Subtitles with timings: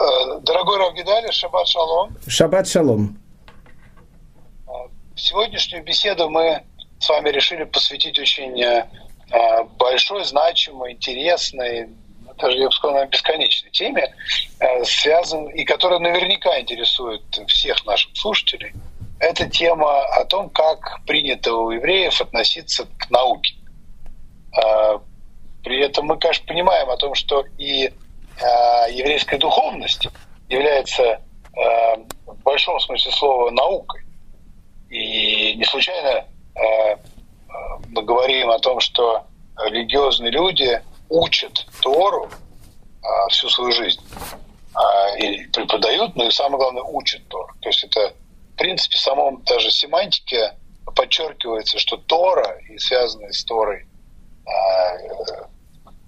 [0.00, 2.16] Э, дорогой Равгидали, шаббат шалом.
[2.26, 3.18] Шаббат шалом.
[4.66, 4.70] Э,
[5.14, 6.62] сегодняшнюю беседу мы
[6.98, 8.86] с вами решили посвятить очень э,
[9.76, 11.90] большой, значимой, интересной,
[12.38, 14.14] даже я бы сказал, бесконечной теме,
[14.84, 18.72] связан, и которая наверняка интересует всех наших слушателей.
[19.18, 23.54] Это тема о том, как принято у евреев относиться к науке.
[25.62, 27.92] При этом мы, конечно, понимаем о том, что и
[28.40, 30.08] Э, еврейская духовность
[30.48, 31.20] является э,
[32.26, 34.02] в большом смысле слова наукой.
[34.88, 36.24] И не случайно
[36.54, 36.96] э,
[37.88, 39.26] мы говорим о том, что
[39.66, 40.80] религиозные люди
[41.10, 42.30] учат Тору
[43.30, 44.00] всю свою жизнь
[45.18, 47.52] и преподают, но и самое главное учат Тору.
[47.60, 48.14] То есть это
[48.54, 50.54] в принципе в самом даже семантике
[50.94, 53.86] подчеркивается, что Тора и связанные с Торой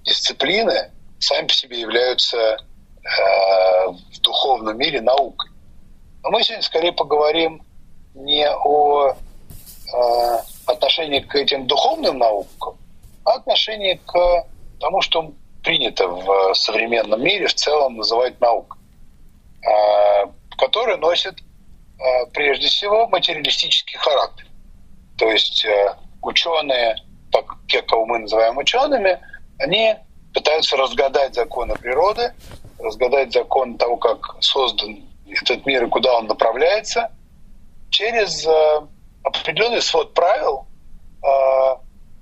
[0.05, 0.91] дисциплины
[1.23, 2.59] сами по себе являются э,
[3.89, 5.51] в духовном мире наукой.
[6.23, 7.63] Но мы сегодня скорее поговорим
[8.15, 9.15] не о э,
[10.67, 12.77] отношении к этим духовным наукам,
[13.25, 14.47] а отношении к
[14.81, 18.81] тому, что принято в современном мире в целом называть наукой,
[19.63, 20.27] э,
[20.59, 21.39] который носит
[22.33, 24.45] прежде всего материалистический характер.
[25.19, 25.65] То есть
[26.21, 26.97] ученые,
[27.69, 29.21] те, кого мы называем учеными,
[29.61, 29.95] они
[30.33, 32.35] пытаются разгадать законы природы,
[32.79, 37.11] разгадать закон того, как создан этот мир и куда он направляется,
[37.91, 38.81] через э,
[39.23, 40.67] определенный свод правил,
[41.23, 41.77] э,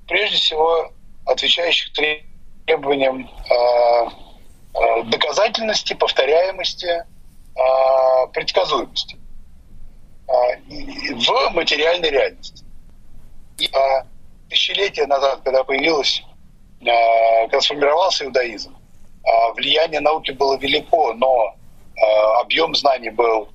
[0.06, 0.90] прежде всего
[1.26, 1.92] отвечающих
[2.66, 7.04] требованиям э, доказательности, повторяемости,
[8.32, 9.18] предсказуемости
[10.28, 12.64] в материальной реальности.
[13.58, 13.68] И
[14.48, 16.29] тысячелетия назад, когда появилась Э,
[16.80, 21.54] когда сформировался иудаизм, э, влияние науки было велико, но
[21.96, 22.00] э,
[22.40, 23.48] объем знаний был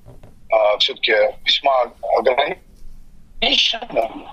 [0.78, 1.12] все-таки
[1.44, 4.28] весьма ограниченным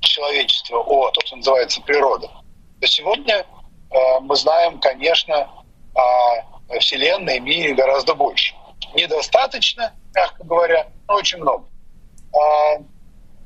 [0.00, 2.28] человечество о том, что называется природа.
[2.80, 3.46] То сегодня
[4.22, 5.48] мы знаем, конечно,
[5.94, 6.42] о
[6.80, 8.56] Вселенной, мире гораздо больше.
[8.94, 11.68] Недостаточно, мягко говоря, но очень много.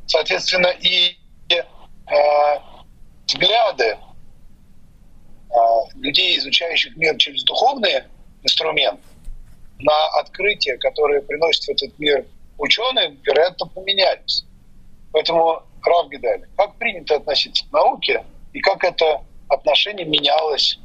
[0.07, 1.19] Соответственно, и
[3.27, 3.99] взгляды
[5.95, 8.07] людей, изучающих мир через духовные
[8.43, 9.03] инструменты,
[9.81, 12.27] на открытия, которые приносят в этот мир
[12.59, 14.45] ученые, вероятно, поменялись.
[15.13, 20.79] Поэтому, Рав Гидаль, как принято относиться к науке и как это отношение менялось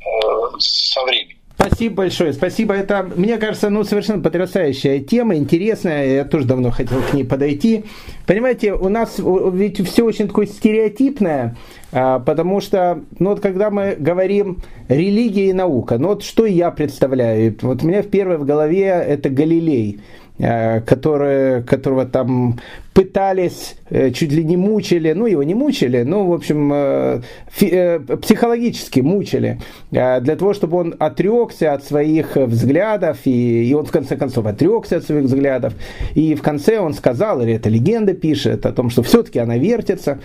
[0.00, 1.39] э, со временем?
[1.60, 2.72] Спасибо большое, спасибо.
[2.72, 6.14] Это, мне кажется, ну, совершенно потрясающая тема, интересная.
[6.14, 7.84] Я тоже давно хотел к ней подойти.
[8.26, 11.56] Понимаете, у нас ведь все очень такое стереотипное,
[11.92, 16.70] а, потому что, ну, вот когда мы говорим религия и наука, ну, вот что я
[16.70, 17.54] представляю?
[17.60, 20.00] Вот у меня в первой в голове это Галилей
[20.42, 22.58] а, который, которого там
[22.92, 27.20] пытались, э, чуть ли не мучили, ну его не мучили, ну в общем э,
[27.60, 33.92] э, психологически мучили, для того, чтобы он отрекся от своих взглядов, и, и он в
[33.92, 35.74] конце концов отрекся от своих взглядов,
[36.14, 40.18] и в конце он сказал, или эта легенда пишет о том, что все-таки она вертится,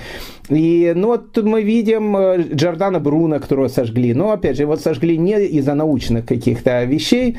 [0.49, 2.17] и ну вот мы видим
[2.55, 7.37] Джордана Бруна, которого сожгли, но опять же его сожгли не из-за научных каких-то вещей,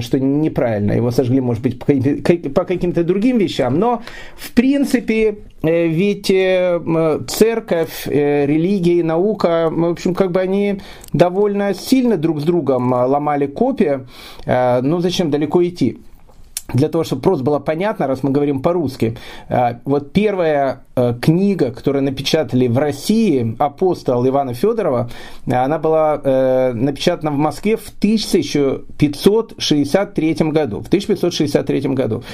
[0.00, 4.02] что неправильно, его сожгли может быть по каким-то другим вещам, но
[4.36, 4.63] в принципе,
[5.62, 6.80] э, ведь э,
[7.28, 10.80] церковь, э, религия и наука, в общем, как бы они
[11.12, 14.06] довольно сильно друг с другом ломали копии,
[14.46, 15.98] ну зачем далеко идти?
[16.72, 19.18] для того, чтобы просто было понятно, раз мы говорим по-русски,
[19.84, 20.83] вот первая
[21.20, 25.10] книга, которую напечатали в России, «Апостол» Ивана Федорова,
[25.46, 26.16] она была
[26.72, 30.80] напечатана в Москве в 1563 году.
[30.80, 32.24] В 1563 году.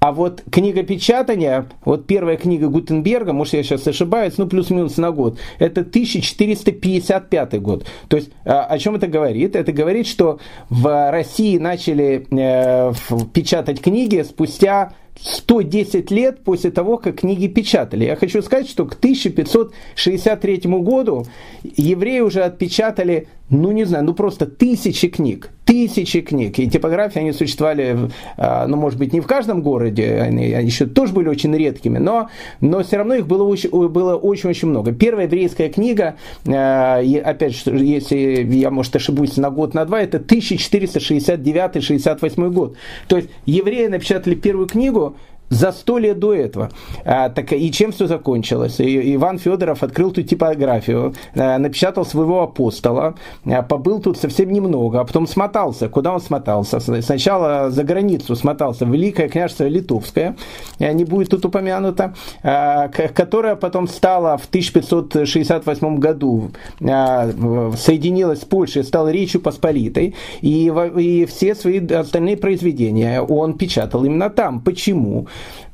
[0.00, 5.10] А вот книга печатания, вот первая книга Гутенберга, может я сейчас ошибаюсь, ну плюс-минус на
[5.10, 7.86] год, это 1455 год.
[8.08, 9.56] То есть а, о чем это говорит?
[9.56, 10.38] Это говорит, что
[10.70, 12.92] в России начали э,
[13.32, 14.92] печатать книги спустя
[15.22, 18.04] 110 лет после того, как книги печатали.
[18.04, 21.26] Я хочу сказать, что к 1563 году
[21.62, 26.56] евреи уже отпечатали ну не знаю, ну просто тысячи книг, тысячи книг.
[26.58, 30.86] И типографии, они существовали, а, ну может быть, не в каждом городе, они, они еще
[30.86, 32.30] тоже были очень редкими, но,
[32.60, 34.92] но все равно их было очень, было очень-очень много.
[34.92, 36.16] Первая еврейская книга,
[36.46, 42.76] а, опять же, если я, может, ошибусь на год, на два, это 1469-68 год.
[43.08, 45.16] То есть евреи напечатали первую книгу,
[45.50, 46.70] за сто лет до этого.
[47.04, 48.80] А, так, и чем все закончилось?
[48.80, 53.14] И, Иван Федоров открыл тут типографию, а, напечатал своего апостола,
[53.44, 55.88] а, побыл тут совсем немного, а потом смотался.
[55.88, 56.80] Куда он смотался?
[56.80, 60.36] Сначала за границу смотался, Великое княжество Литовское,
[60.78, 67.30] а, не будет тут упомянуто, а, которое потом стало в 1568 году, а,
[67.76, 74.30] соединилось с Польшей, стало Речью Посполитой, и, и все свои остальные произведения он печатал именно
[74.30, 74.60] там.
[74.60, 75.26] Почему?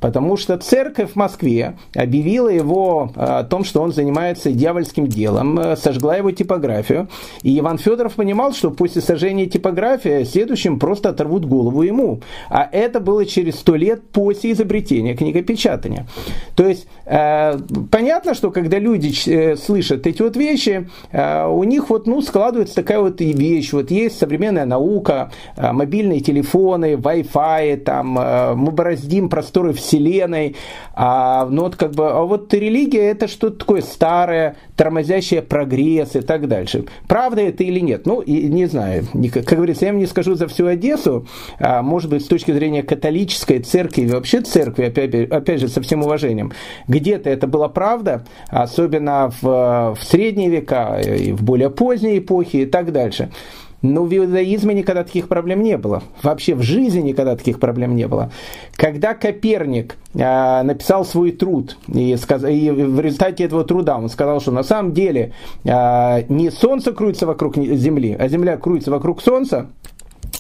[0.05, 5.59] Потому что церковь в Москве объявила его э, о том, что он занимается дьявольским делом,
[5.59, 7.09] э, сожгла его типографию.
[7.43, 12.21] И Иван Федоров понимал, что после сожжения типографии следующим просто оторвут голову ему.
[12.51, 16.07] А это было через сто лет после изобретения книгопечатания.
[16.55, 17.59] То есть э,
[17.91, 23.23] понятно, что когда люди слышат эти вот вещи, у них вот ну, складывается такая вот
[23.23, 23.73] вещь.
[23.73, 28.09] Вот есть современная наука, мобильные телефоны, Wi-Fi, там,
[28.59, 30.57] мы бороздим просторы вселенной.
[30.95, 36.21] А, ну вот как бы, а вот религия это что-то такое старое, тормозящее прогресс и
[36.21, 36.85] так дальше.
[37.07, 38.07] Правда это или нет?
[38.07, 39.07] Ну, и, не знаю.
[39.33, 41.27] Как говорится, я вам не скажу за всю Одессу,
[41.59, 46.03] а, может быть, с точки зрения католической церкви, вообще церкви, опять, опять же, со всем
[46.03, 46.53] уважением,
[46.89, 52.67] где-то это была правда, особенно в, в средние века и в более поздние эпохи и
[52.67, 53.31] так дальше.
[53.85, 56.03] Но в иудаизме никогда таких проблем не было.
[56.23, 58.33] Вообще в жизни никогда таких проблем не было.
[58.77, 64.53] Когда Коперник э, написал свой труд, и, и в результате этого труда он сказал, что
[64.53, 65.35] на самом деле
[65.65, 69.67] э, не Солнце крутится вокруг Земли, а Земля крутится вокруг Солнца,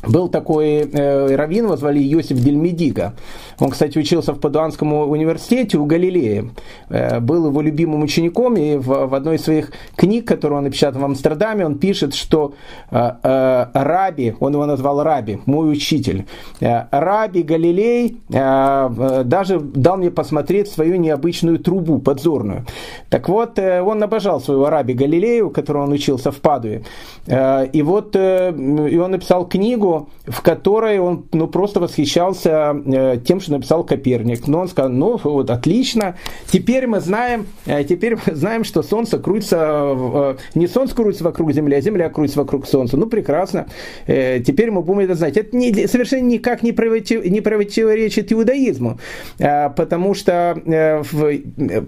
[0.06, 3.14] был такой э, раввин, его звали Йосиф Дельмедига.
[3.58, 6.46] Он, кстати, учился в Падуанском университете у Галилея.
[6.88, 11.02] Э, был его любимым учеником, и в, в одной из своих книг, которую он напечатал
[11.02, 12.54] в Амстердаме, он пишет, что
[12.90, 16.26] э, э, Раби, он его назвал Раби, мой учитель,
[16.60, 22.66] Раби Галилей даже дал мне посмотреть свою необычную трубу подзорную.
[23.08, 26.84] Так вот, он обожал своего Раби Галилею, которого он учился в Падуе.
[27.26, 32.76] И вот и он написал книгу, в которой он ну, просто восхищался
[33.24, 34.48] тем, что написал Коперник.
[34.48, 36.16] Но он сказал, ну вот отлично,
[36.50, 41.80] теперь мы знаем, теперь мы знаем, что Солнце крутится, не Солнце крутится вокруг Земли, а
[41.80, 42.96] Земля крутится вокруг Солнца.
[42.96, 43.66] Ну прекрасно,
[44.06, 45.36] теперь мы будем это знать.
[45.36, 48.98] Это не, совершенно никак не, против, не противоречит иудаизму,
[49.38, 50.56] потому что,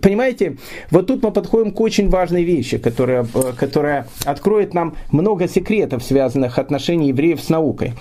[0.02, 0.58] понимаете,
[0.90, 3.26] вот тут мы подходим к очень важной вещи, которая,
[3.58, 7.94] которая откроет нам много секретов, связанных отношений евреев с наукой.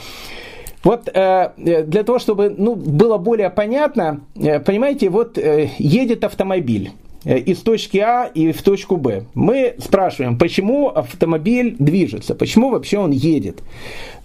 [0.86, 6.92] Вот э, для того, чтобы ну, было более понятно, э, понимаете, вот э, едет автомобиль.
[7.26, 9.26] Э, из точки А и в точку Б.
[9.34, 13.64] Мы спрашиваем, почему автомобиль движется, почему вообще он едет.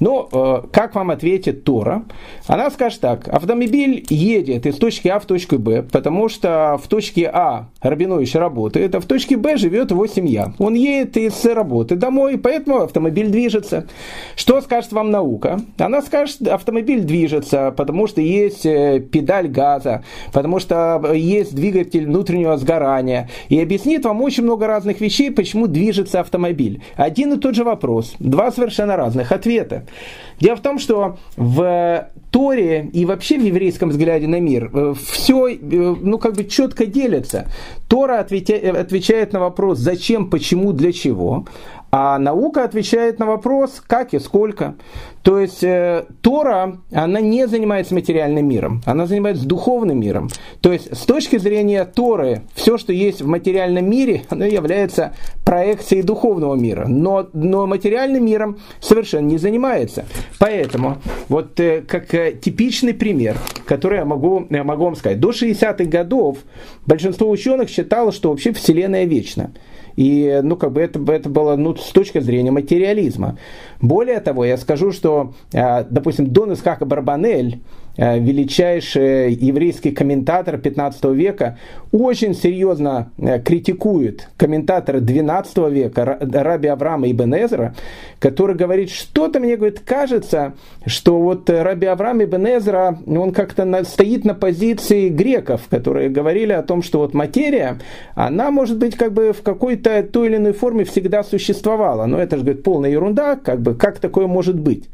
[0.00, 2.04] Ну, э, как вам ответит Тора?
[2.46, 7.30] Она скажет так, автомобиль едет из точки А в точку Б, потому что в точке
[7.32, 10.52] А Рабинович работает, а в точке Б живет его семья.
[10.58, 13.86] Он едет из работы домой, поэтому автомобиль движется.
[14.36, 15.60] Что скажет вам наука?
[15.78, 22.56] Она скажет, автомобиль движется, потому что есть э, педаль газа, потому что есть двигатель внутреннего
[22.58, 26.82] сгорания, ранее, и объяснит вам очень много разных вещей, почему движется автомобиль.
[26.96, 29.86] Один и тот же вопрос, два совершенно разных ответа.
[30.40, 35.48] Дело в том, что в Торе и вообще в еврейском взгляде на мир э, все,
[35.48, 37.46] э, ну, как бы четко делится.
[37.88, 41.44] Тора отвечает на вопрос, зачем, почему, для чего.
[41.92, 44.76] А наука отвечает на вопрос, как и сколько.
[45.22, 50.28] То есть э, Тора, она не занимается материальным миром, она занимается духовным миром.
[50.60, 56.02] То есть с точки зрения Торы, все, что есть в материальном мире, оно является проекцией
[56.02, 56.86] духовного мира.
[56.86, 60.06] Но, но материальным миром совершенно не занимается.
[60.38, 65.30] Поэтому, вот э, как э, типичный пример, который я могу, я могу вам сказать, до
[65.30, 66.38] 60-х годов
[66.86, 69.50] большинство ученых считало, что вообще Вселенная вечна.
[70.00, 73.36] И, ну, как бы это, это было, ну, с точки зрения материализма.
[73.82, 77.60] Более того, я скажу, что, э, допустим, Дон Исхака Барбанель,
[78.00, 81.58] величайший еврейский комментатор 15 века,
[81.92, 87.74] очень серьезно э, критикует комментатора 12 века Раби Авраама Ибн Эзра,
[88.18, 90.54] который говорит, что-то мне говорит, кажется,
[90.86, 96.62] что вот Раби Авраам Ибн Эзра, он как-то стоит на позиции греков, которые говорили о
[96.62, 97.78] том, что вот материя,
[98.14, 102.06] она может быть как бы в какой-то той или иной форме всегда существовала.
[102.06, 104.88] Но это же, говорит, полная ерунда, как бы, как такое может быть?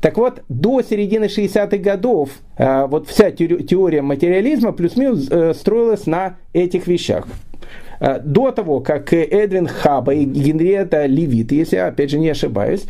[0.00, 6.36] Так вот, до середины 60-х годов э, вот вся теория материализма плюс-минус э, строилась на
[6.52, 7.26] этих вещах.
[8.00, 12.84] Э, до того, как Эдвин Хаба и Генриетта Левит, если я опять же не ошибаюсь,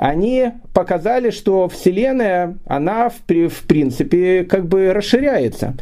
[0.00, 5.74] они показали, что Вселенная, она в, в принципе как бы расширяется.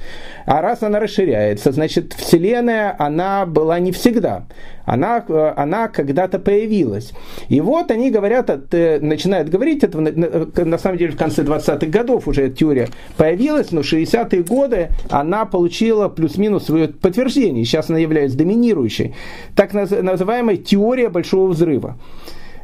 [0.44, 4.46] А раз она расширяется, значит Вселенная, она была не всегда.
[4.84, 5.24] Она,
[5.56, 7.12] она когда-то появилась.
[7.48, 12.26] И вот они говорят, э, начинают говорить, это на самом деле в конце 20-х годов
[12.26, 17.64] уже эта теория появилась, но 60-е годы она получила плюс-минус свое подтверждение.
[17.64, 19.14] Сейчас она является доминирующей.
[19.54, 21.96] Так называемая теория большого взрыва.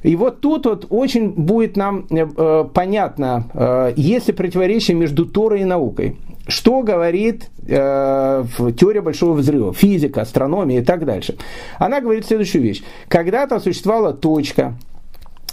[0.05, 5.25] И вот тут вот очень будет нам э, э, понятно, э, есть ли противоречие между
[5.25, 6.19] Торой и наукой.
[6.47, 8.45] Что говорит э,
[8.79, 11.37] теория большого взрыва, физика, астрономия и так дальше.
[11.79, 12.83] Она говорит следующую вещь.
[13.09, 14.75] Когда-то существовала точка,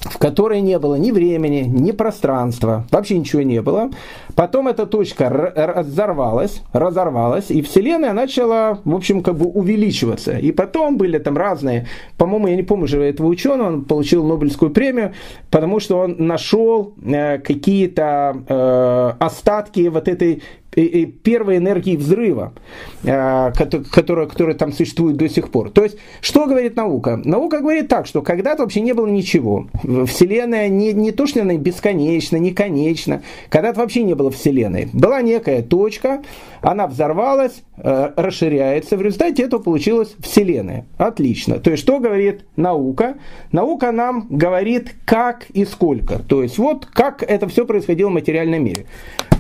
[0.03, 3.91] в которой не было ни времени, ни пространства, вообще ничего не было.
[4.35, 10.37] Потом эта точка разорвалась, разорвалась, и Вселенная начала, в общем, как бы увеличиваться.
[10.37, 14.71] И потом были там разные, по-моему, я не помню уже этого ученого, он получил Нобелевскую
[14.71, 15.13] премию,
[15.49, 20.41] потому что он нашел э, какие-то э, остатки вот этой
[20.71, 22.53] первой энергии взрыва,
[23.03, 23.51] э,
[23.91, 25.69] которая, которая там существует до сих пор.
[25.69, 27.19] То есть, что говорит наука?
[27.23, 29.67] Наука говорит так, что когда-то вообще не было ничего.
[30.05, 33.21] Вселенная не, не то, что она бесконечна, не конечна.
[33.49, 34.89] Когда-то вообще не было Вселенной.
[34.93, 36.21] Была некая точка,
[36.61, 40.85] она взорвалась, э, расширяется, в результате этого получилась Вселенная.
[40.97, 41.59] Отлично.
[41.59, 43.15] То есть, что говорит наука?
[43.51, 46.19] Наука нам говорит, как и сколько.
[46.19, 48.85] То есть, вот как это все происходило в материальном мире.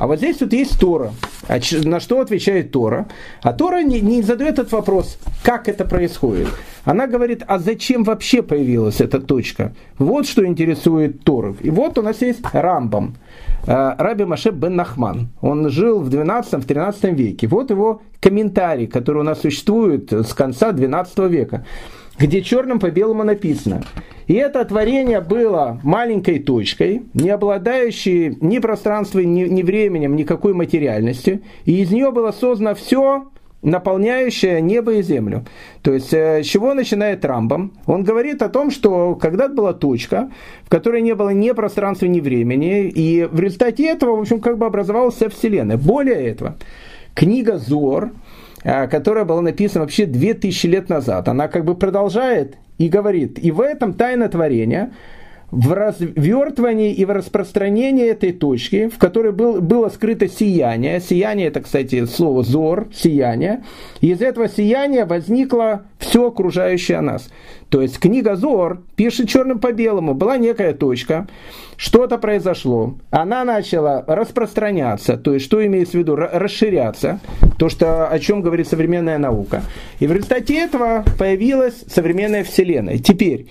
[0.01, 1.11] А вот здесь тут есть Тора.
[1.47, 3.07] А на что отвечает Тора?
[3.41, 6.47] А Тора не, не задает этот вопрос, как это происходит.
[6.83, 9.73] Она говорит, а зачем вообще появилась эта точка?
[9.97, 11.57] Вот что интересует Торов.
[11.61, 13.15] И вот у нас есть Рамбам.
[13.67, 15.29] Э, Раби Маше бен Нахман.
[15.41, 17.47] Он жил в 12-13 веке.
[17.47, 21.65] Вот его комментарий, который у нас существует с конца 12 века
[22.21, 23.83] где черным по белому написано.
[24.27, 31.41] И это творение было маленькой точкой, не обладающей ни пространством, ни, ни временем, никакой материальности.
[31.65, 33.27] И из нее было создано все,
[33.61, 35.45] наполняющее небо и землю.
[35.81, 37.73] То есть, э, с чего начинает Рамбам?
[37.87, 40.31] Он говорит о том, что когда-то была точка,
[40.63, 44.57] в которой не было ни пространства, ни времени, и в результате этого, в общем, как
[44.57, 45.77] бы образовалась вся Вселенная.
[45.77, 46.55] Более этого,
[47.13, 48.11] книга Зор,
[48.63, 51.27] которая была написана вообще 2000 лет назад.
[51.27, 54.91] Она как бы продолжает и говорит, и в этом тайна творения,
[55.51, 61.01] в развертывании и в распространении этой точки, в которой был, было скрыто сияние.
[61.01, 63.63] Сияние это, кстати, слово зор, сияние.
[63.99, 67.29] Из этого сияния возникло все окружающее нас.
[67.69, 70.13] То есть книга Зор пишет черным по белому.
[70.13, 71.27] Была некая точка,
[71.77, 77.19] что-то произошло, она начала распространяться, то есть что имеется в виду, расширяться,
[77.57, 79.63] то, что, о чем говорит современная наука.
[79.99, 82.99] И в результате этого появилась современная Вселенная.
[82.99, 83.47] Теперь,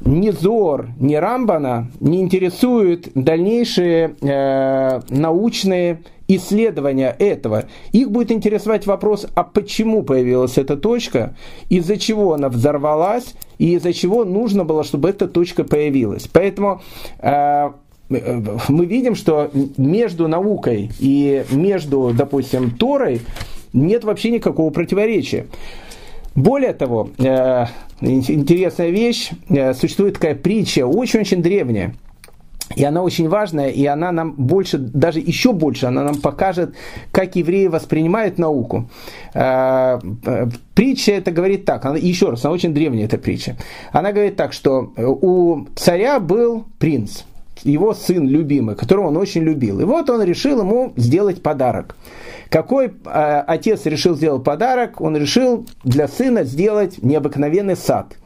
[0.00, 7.64] ни Зор, ни Рамбана не интересуют дальнейшие э, научные исследования этого.
[7.92, 11.34] Их будет интересовать вопрос, а почему появилась эта точка,
[11.70, 16.28] из-за чего она взорвалась, и из-за чего нужно было, чтобы эта точка появилась.
[16.30, 16.82] Поэтому
[17.20, 17.70] э,
[18.08, 23.20] мы видим, что между наукой и между, допустим, Торой
[23.72, 25.46] нет вообще никакого противоречия.
[26.38, 27.66] Более того, э,
[28.00, 31.96] интересная вещь, э, существует такая притча, очень-очень древняя,
[32.76, 36.76] и она очень важная, и она нам больше, даже еще больше, она нам покажет,
[37.10, 38.88] как евреи воспринимают науку.
[39.34, 39.98] Э,
[40.74, 43.56] притча это говорит так, она, еще раз, она очень древняя эта притча.
[43.90, 47.22] Она говорит так, что у царя был принц,
[47.64, 49.80] его сын любимый, которого он очень любил.
[49.80, 51.96] И вот он решил ему сделать подарок.
[52.50, 52.90] Какой э,
[53.46, 55.00] отец решил сделать подарок?
[55.00, 58.16] Он решил для сына сделать необыкновенный сад.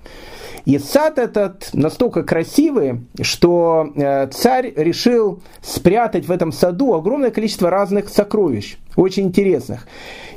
[0.64, 7.68] И сад этот настолько красивый, что э, царь решил спрятать в этом саду огромное количество
[7.68, 9.88] разных сокровищ, очень интересных.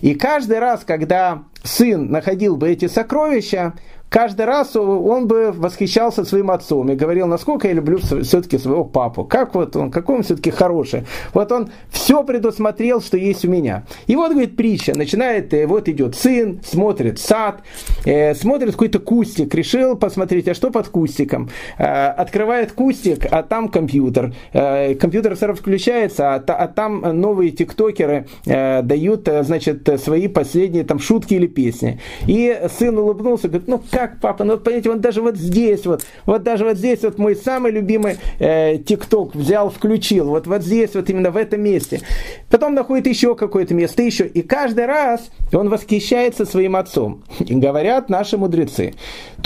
[0.02, 3.74] И каждый раз, когда сын находил бы эти сокровища,
[4.16, 9.26] каждый раз он бы восхищался своим отцом и говорил, насколько я люблю все-таки своего папу,
[9.26, 11.04] как вот он, какой он все-таки хороший.
[11.34, 13.84] Вот он все предусмотрел, что есть у меня.
[14.08, 17.62] И вот, говорит, притча, начинает, э, вот идет сын, смотрит сад,
[18.06, 21.50] э, смотрит какой-то кустик, решил посмотреть, а что под кустиком.
[21.78, 24.34] Э, открывает кустик, а там компьютер.
[24.54, 30.86] Э, компьютер сразу включается, а, а там новые тиктокеры э, дают, э, значит, свои последние
[30.86, 32.00] там шутки или песни.
[32.28, 34.44] И сын улыбнулся, говорит, ну как как, папа?
[34.44, 38.18] Ну, понимаете, вот даже вот здесь вот, вот даже вот здесь вот мой самый любимый
[38.40, 42.02] э, ТикТок взял, включил, вот, вот здесь вот именно в этом месте.
[42.50, 44.28] Потом находит еще какое-то место, еще.
[44.28, 47.24] И каждый раз он восхищается своим отцом.
[47.40, 48.94] И говорят наши мудрецы.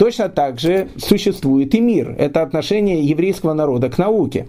[0.00, 2.16] Точно так же существует и мир.
[2.18, 4.46] Это отношение еврейского народа к науке.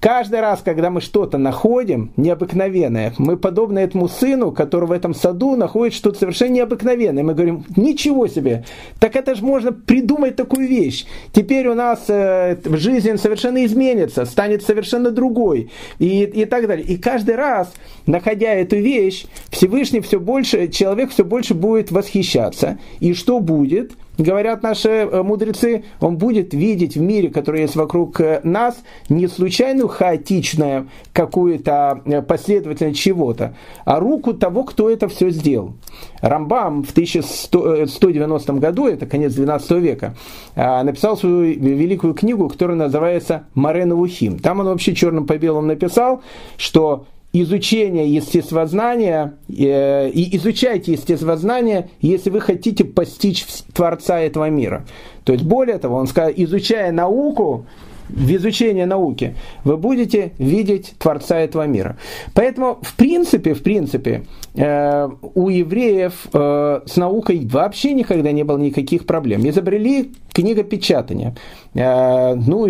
[0.00, 5.54] Каждый раз, когда мы что-то находим необыкновенное, мы подобны этому сыну, который в этом саду
[5.54, 7.22] находит что-то совершенно необыкновенное.
[7.22, 8.64] Мы говорим, ничего себе,
[8.98, 11.06] так это же можно придумать такую вещь.
[11.32, 15.70] Теперь у нас э, жизнь совершенно изменится, станет совершенно другой
[16.00, 16.84] и, и так далее.
[16.84, 17.72] И каждый раз,
[18.06, 22.78] находя эту вещь, Всевышний все больше, человек все больше будет восхищаться.
[22.98, 23.92] И что будет?
[24.20, 29.26] Говорят наши э, мудрецы, он будет видеть в мире, который есть вокруг э, нас, не
[29.26, 35.72] случайную хаотичную какую-то э, последовательность чего-то, а руку того, кто это все сделал.
[36.20, 40.14] Рамбам в 1190 году, это конец 12 века,
[40.54, 44.38] написал свою великую книгу, которая называется «Марена Ухим».
[44.38, 46.22] Там он вообще черным по белому написал,
[46.56, 54.86] что изучение естествознания э, и изучайте естествознание, если вы хотите постичь Творца этого мира.
[55.24, 57.66] То есть, более того, он сказал, изучая науку,
[58.12, 61.96] в изучении науки, вы будете видеть Творца этого мира.
[62.34, 68.58] Поэтому, в принципе, в принципе, э, у евреев э, с наукой вообще никогда не было
[68.58, 69.48] никаких проблем.
[69.48, 71.36] Изобрели книгопечатание.
[71.74, 72.66] Э, ну,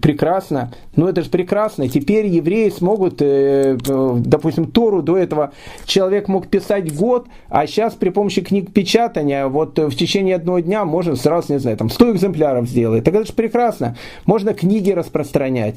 [0.00, 0.72] прекрасно.
[0.96, 1.88] Ну, это же прекрасно.
[1.88, 5.52] Теперь евреи смогут, допустим, Тору до этого
[5.84, 10.84] человек мог писать год, а сейчас при помощи книг печатания вот в течение одного дня
[10.84, 13.04] можно сразу, не знаю, там 100 экземпляров сделать.
[13.04, 13.96] Так это же прекрасно.
[14.26, 15.76] Можно книги распространять.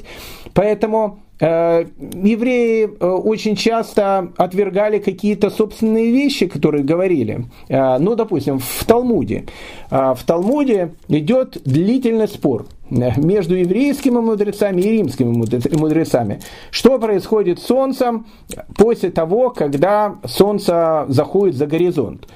[0.54, 7.46] Поэтому э, евреи э, очень часто отвергали какие-то собственные вещи, которые говорили.
[7.68, 9.46] Э, ну, допустим, в Талмуде.
[9.92, 15.32] Э, в Талмуде идет длительный спор между еврейскими мудрецами и римскими
[15.76, 16.40] мудрецами.
[16.70, 18.28] Что происходит с Солнцем
[18.78, 22.28] после того, когда Солнце заходит за горизонт?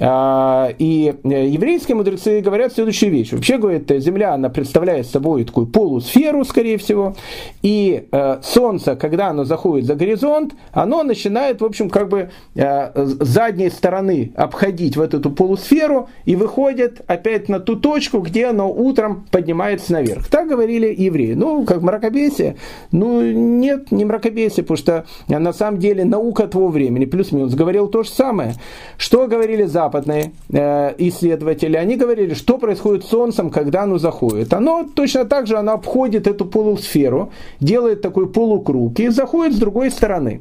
[0.00, 3.32] А, и э, еврейские мудрецы говорят следующую вещь.
[3.32, 7.14] Вообще, говорят, Земля, она представляет собой такую полусферу, скорее всего,
[7.62, 13.04] и э, Солнце, когда оно заходит за горизонт, оно начинает, в общем, как бы э,
[13.04, 18.70] с задней стороны обходить вот эту полусферу и выходит опять на ту точку, где оно
[18.72, 20.28] утром поднимается наверх.
[20.28, 21.34] Так говорили евреи.
[21.34, 22.56] Ну, как мракобесие.
[22.90, 28.02] Ну, нет, не мракобесие, потому что на самом деле наука того времени, плюс-минус, говорил то
[28.02, 28.54] же самое.
[28.96, 34.52] Что говорили за западные э, исследователи, они говорили, что происходит с Солнцем, когда оно заходит.
[34.54, 39.90] Оно точно так же, оно обходит эту полусферу, делает такой полукруг и заходит с другой
[39.90, 40.40] стороны.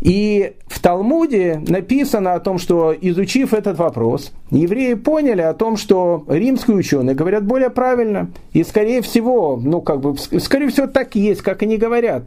[0.00, 6.24] И в Талмуде написано о том, что изучив этот вопрос, евреи поняли о том, что
[6.28, 8.30] римские ученые говорят более правильно.
[8.52, 12.24] И скорее всего, ну как бы, скорее всего так и есть, как они говорят.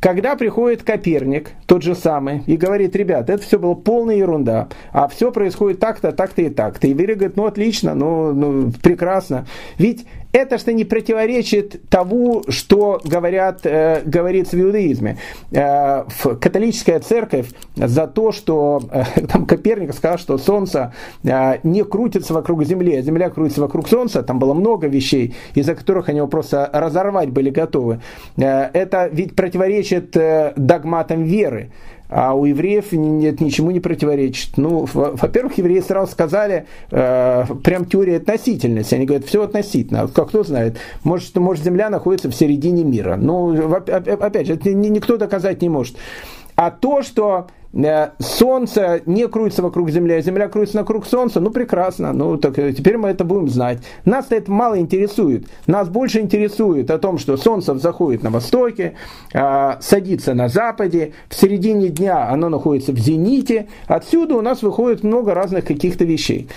[0.00, 5.08] Когда приходит Коперник, тот же самый, и говорит, ребят, это все было полная ерунда, а
[5.08, 6.86] все происходит так-то, так-то и так-то.
[6.86, 9.46] И Вера говорит, ну отлично, ну, ну прекрасно.
[9.76, 15.18] Ведь это что не противоречит тому, что говорят, э, говорится в иудаизме.
[15.50, 21.84] Э, в католическая церковь за то, что э, там Коперник сказал, что Солнце э, не
[21.84, 26.18] крутится вокруг Земли, а Земля крутится вокруг Солнца, там было много вещей, из-за которых они
[26.18, 28.00] его просто разорвать были готовы.
[28.36, 31.70] Э, это ведь противоречит э, догматам веры
[32.10, 34.56] а у евреев нет, ничему не противоречит.
[34.56, 38.96] Ну, во-первых, евреи сразу сказали, э, прям теория относительности.
[38.96, 40.08] Они говорят, все относительно.
[40.08, 43.16] Как кто знает, может, может Земля находится в середине мира.
[43.16, 45.96] Ну, опять же, это никто доказать не может.
[46.56, 47.46] А то, что
[48.18, 52.72] солнце не крутится вокруг Земли, а Земля крутится вокруг Солнца, ну прекрасно, ну так э,
[52.72, 53.78] теперь мы это будем знать.
[54.04, 58.94] Нас это мало интересует, нас больше интересует о том, что Солнце заходит на востоке,
[59.32, 65.04] э, садится на западе, в середине дня оно находится в зените, отсюда у нас выходит
[65.04, 66.48] много разных каких-то вещей.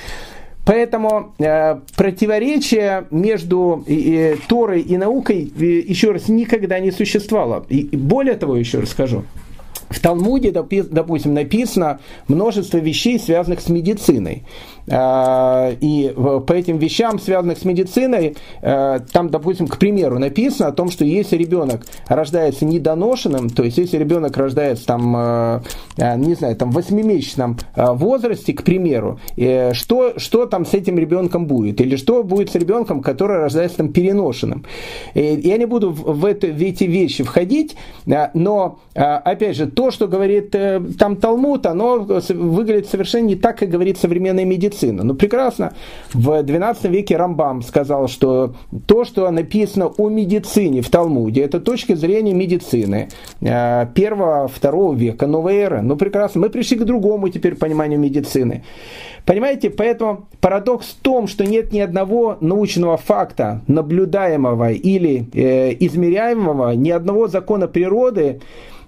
[0.66, 7.66] Поэтому э, противоречие между э, Торой и наукой, э, еще раз, никогда не существовало.
[7.70, 9.26] И более того, еще раз скажу,
[9.94, 14.44] в Талмуде, допустим, написано множество вещей, связанных с медициной.
[14.90, 16.14] А, и
[16.48, 21.06] по этим вещам, связанных с медициной, э, там, допустим, к примеру, написано о том, что
[21.06, 25.62] если ребенок рождается недоношенным, то есть если ребенок рождается там, э,
[25.98, 29.20] э, не знаю, там в 8-месячном возрасте, к примеру,
[29.74, 31.82] что, что там с этим ребенком будет?
[31.82, 34.66] Или что будет с ребенком, который рождается там переношенным?
[35.14, 40.08] Я не буду в, это, в эти вещи входить, но, опять же, то, то, что
[40.08, 44.73] говорит э, там Талмуд, оно выглядит совершенно не так, как говорит современная медицина.
[44.82, 45.74] Ну, прекрасно.
[46.14, 48.56] В XII веке Рамбам сказал, что
[48.86, 53.10] то, что написано о медицине в Талмуде, это точка зрения медицины
[53.42, 55.82] э, первого, второго века новой эры.
[55.82, 56.42] Ну, прекрасно.
[56.42, 58.64] Мы пришли к другому теперь пониманию медицины.
[59.26, 66.72] Понимаете, поэтому парадокс в том, что нет ни одного научного факта, наблюдаемого или э, измеряемого,
[66.72, 68.42] ни одного закона природы,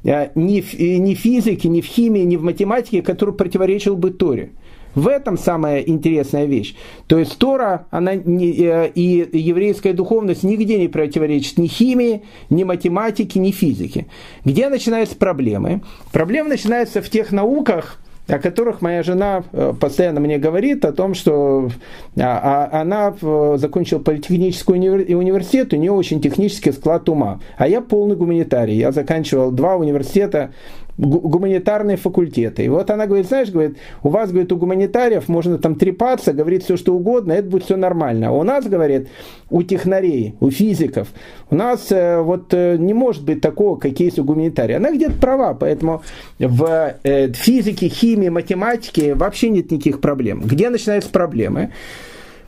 [0.04, 4.12] э, ни, в, э, ни физике, ни в химии, ни в математике, который противоречил бы
[4.12, 4.52] Торе.
[4.96, 6.76] В этом самая интересная вещь.
[7.08, 12.64] То есть Тора она не, э, и еврейская духовность нигде не противоречит ни химии, ни
[12.64, 14.08] математике, ни физике.
[14.46, 15.82] Где начинаются проблемы?
[16.14, 21.14] Проблемы начинаются в тех науках, о которых моя жена э, постоянно мне говорит, о том,
[21.14, 21.70] что
[22.18, 27.40] а, а, она э, закончила политехнический университет, у нее очень технический склад ума.
[27.58, 28.78] А я полный гуманитарий.
[28.78, 30.52] Я заканчивал два университета
[30.98, 32.64] гуманитарные факультеты.
[32.64, 36.64] И вот она говорит, знаешь, говорит, у вас, говорит, у гуманитариев можно там трепаться, говорить
[36.64, 38.30] все, что угодно, это будет все нормально.
[38.30, 39.10] А у нас, говорит,
[39.50, 41.10] у технарей, у физиков,
[41.50, 44.80] у нас э, вот э, не может быть такого, как есть у гуманитариев.
[44.80, 46.02] Она где-то права, поэтому
[46.40, 50.42] в э, физике, химии, математике вообще нет никаких проблем.
[50.42, 51.72] Где начинаются проблемы?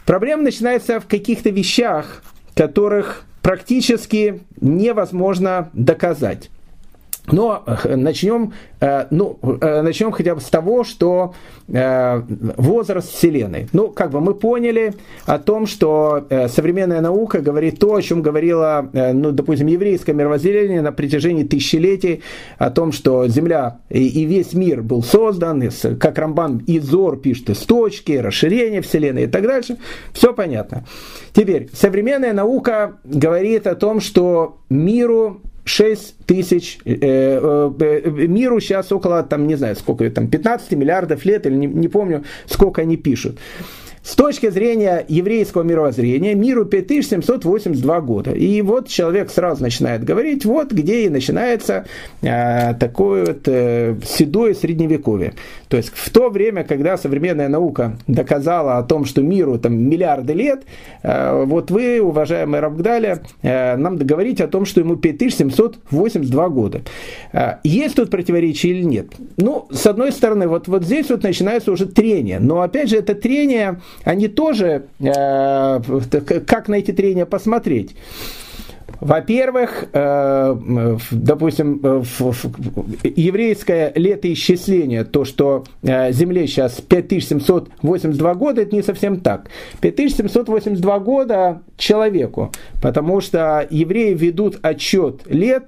[0.05, 2.23] Проблема начинается в каких-то вещах,
[2.55, 6.49] которых практически невозможно доказать.
[7.29, 11.33] Но э, начнем, э, ну, э, начнем хотя бы с того, что
[11.67, 13.67] возраст Вселенной.
[13.73, 14.93] Ну, как бы мы поняли
[15.25, 20.93] о том, что современная наука говорит то, о чем говорила, ну, допустим, еврейское мировоззрение на
[20.93, 22.23] протяжении тысячелетий,
[22.57, 25.61] о том, что Земля и весь мир был создан,
[25.99, 29.75] как Рамбан Изор пишет, из точки, расширение Вселенной и так дальше.
[30.13, 30.85] Все понятно.
[31.33, 38.91] Теперь, современная наука говорит о том, что миру 6 тысяч, э, э, э, миру сейчас
[38.91, 42.97] около, там, не знаю, сколько, там, 15 миллиардов лет, или не, не помню, сколько они
[42.97, 43.37] пишут.
[44.07, 48.31] С точки зрения еврейского мировоззрения, миру 5782 года.
[48.31, 51.87] И вот человек сразу начинает говорить, вот где и начинается
[52.21, 55.33] э, такое вот э, седое средневековье.
[55.67, 60.31] То есть в то время, когда современная наука доказала о том, что миру там миллиарды
[60.31, 60.63] лет,
[61.03, 66.81] э, вот вы, уважаемый Рабгдаля, э, нам говорите о том, что ему 5782 года.
[67.33, 69.07] Э, есть тут противоречие или нет?
[69.35, 72.39] Ну, с одной стороны, вот, вот здесь вот начинается уже трение.
[72.39, 75.79] Но опять же, это трение они тоже, э,
[76.45, 77.95] как на эти трения посмотреть?
[78.99, 82.03] Во-первых, э, допустим,
[83.03, 89.49] еврейское летоисчисление, то, что э, Земле сейчас 5782 года, это не совсем так.
[89.81, 95.65] 5782 года человеку, потому что евреи ведут отчет лет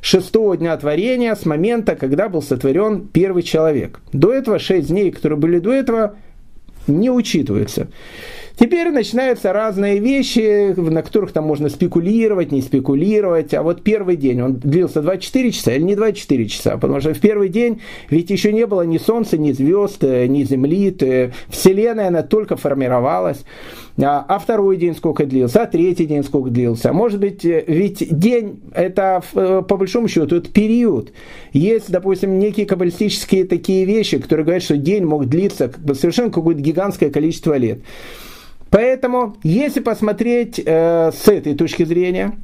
[0.00, 4.00] шестого дня творения с момента, когда был сотворен первый человек.
[4.12, 6.16] До этого шесть дней, которые были до этого,
[6.86, 7.88] не учитываются.
[8.60, 13.54] Теперь начинаются разные вещи, на которых там можно спекулировать, не спекулировать.
[13.54, 16.76] А вот первый день, он длился 24 часа или не 24 часа?
[16.76, 20.44] Потому что в первый день ведь еще не было ни Солнца, ни звезд, э, ни
[20.44, 20.94] Земли.
[21.48, 23.44] Вселенная, она только формировалась.
[24.02, 26.92] А, а второй день сколько длился, а третий день сколько длился.
[26.92, 31.12] Может быть, э, ведь день, это э, по большому счету, это период.
[31.52, 37.10] Есть, допустим, некие каббалистические такие вещи, которые говорят, что день мог длиться совершенно какое-то гигантское
[37.10, 37.80] количество лет.
[38.70, 42.38] Поэтому, если посмотреть э, с этой точки зрения,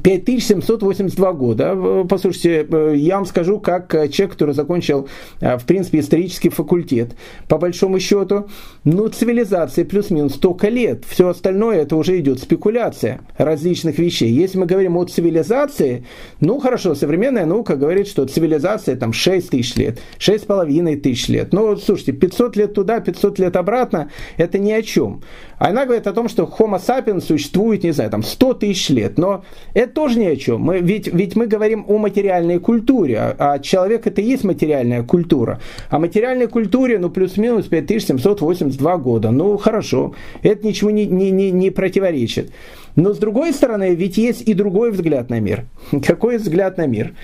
[0.00, 2.04] 5782 года.
[2.08, 5.08] Послушайте, э, я вам скажу, как человек, который закончил,
[5.40, 7.14] э, в принципе, исторический факультет,
[7.48, 8.48] по большому счету,
[8.84, 11.04] ну, цивилизация плюс-минус столько лет.
[11.06, 14.30] Все остальное, это уже идет спекуляция различных вещей.
[14.30, 16.06] Если мы говорим о цивилизации,
[16.40, 21.52] ну, хорошо, современная наука говорит, что цивилизация там 6 тысяч лет, 6,5 тысяч лет.
[21.52, 25.22] Ну, слушайте, 500 лет туда, 500 лет обратно, это ни о чем.
[25.58, 29.44] Она говорит о том, что Homo sapiens существует, не знаю, там 100 тысяч лет, но
[29.82, 30.60] это тоже ни о чем.
[30.60, 35.02] Мы, ведь, ведь мы говорим о материальной культуре, а, а человек это и есть материальная
[35.02, 35.60] культура.
[35.90, 39.30] А материальной культуре, ну, плюс-минус 5782 года.
[39.30, 42.52] Ну, хорошо, это ничего не, не, не, не противоречит.
[42.94, 45.64] Но с другой стороны, ведь есть и другой взгляд на мир.
[46.06, 47.14] Какой взгляд на мир?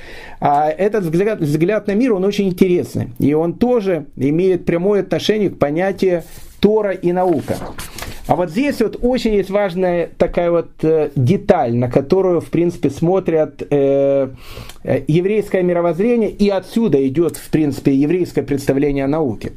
[0.40, 3.08] А этот взгляд, взгляд на мир, он очень интересный.
[3.18, 6.22] И он тоже имеет прямое отношение к понятию
[6.60, 7.56] Тора и наука.
[8.28, 12.90] А вот здесь вот очень есть важная такая вот э, деталь, на которую, в принципе,
[12.90, 14.28] смотрят э,
[14.84, 19.52] э, еврейское мировоззрение, и отсюда идет, в принципе, еврейское представление о науке.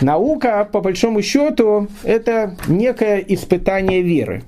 [0.00, 4.42] Наука, по большому счету, это некое испытание веры.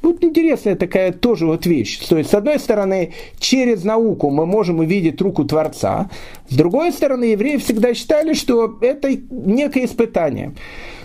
[0.00, 1.98] Тут интересная такая тоже вот вещь.
[2.06, 6.10] То есть, с одной стороны, через науку мы можем увидеть руку Творца,
[6.48, 10.54] с другой стороны, евреи всегда считали, что это некое испытание.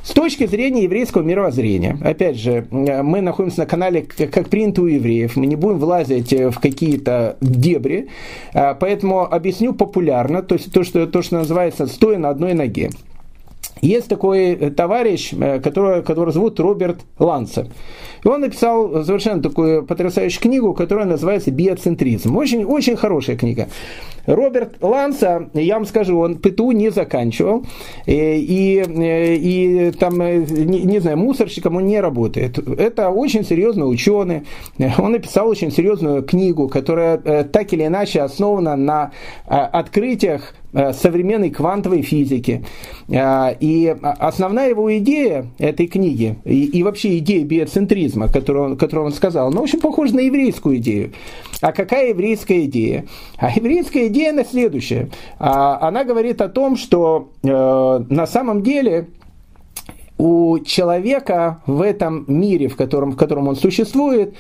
[0.03, 5.38] С точки зрения еврейского мировоззрения, опять же, мы находимся на канале, как принято у евреев,
[5.38, 8.10] мы не будем влазить в какие-то дебри,
[8.53, 12.89] а, поэтому объясню популярно, то есть то, что, то, что называется «стоя на одной ноге».
[13.81, 17.67] Есть такой товарищ, э, которого, которого зовут Роберт Ланцер.
[18.23, 22.36] И он написал совершенно такую потрясающую книгу, которая называется «Биоцентризм».
[22.38, 23.67] Очень, очень хорошая книга.
[24.25, 27.65] Роберт Ланса, я вам скажу, он ПТУ не заканчивал,
[28.05, 32.57] и, и, и там, не, не знаю, мусорщиком он не работает.
[32.57, 34.43] Это очень серьезный ученый,
[34.97, 39.12] он написал очень серьезную книгу, которая э, так или иначе основана на
[39.45, 42.65] э, открытиях Э, современной квантовой физики.
[43.07, 49.12] Э, и основная его идея этой книги, и, вообще идея биоцентризма, которую он, которую он
[49.12, 51.13] сказал, она очень похожа на еврейскую идею.
[51.62, 53.05] А какая еврейская идея?
[53.38, 55.09] А еврейская идея она следующая.
[55.39, 59.09] А, она говорит о том, что э, на самом деле
[60.17, 64.36] у человека в этом мире, в котором, в котором он существует,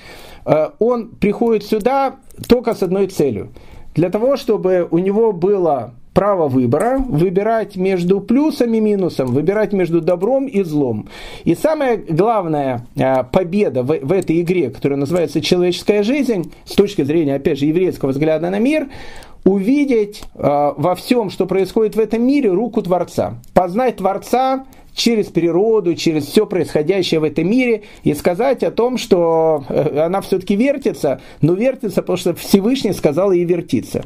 [0.79, 2.17] он приходит сюда
[2.47, 3.49] только с одной целью.
[3.95, 10.01] Для того, чтобы у него было право выбора, выбирать между плюсом и минусом, выбирать между
[10.01, 11.09] добром и злом.
[11.43, 17.03] И самая главная а, победа в, в этой игре, которая называется «Человеческая жизнь», с точки
[17.03, 18.87] зрения, опять же, еврейского взгляда на мир,
[19.45, 23.35] увидеть э, во всем, что происходит в этом мире, руку Творца.
[23.53, 29.65] Познать Творца через природу, через все происходящее в этом мире и сказать о том, что
[29.67, 34.05] э, она все-таки вертится, но вертится, потому что Всевышний сказал ей вертиться.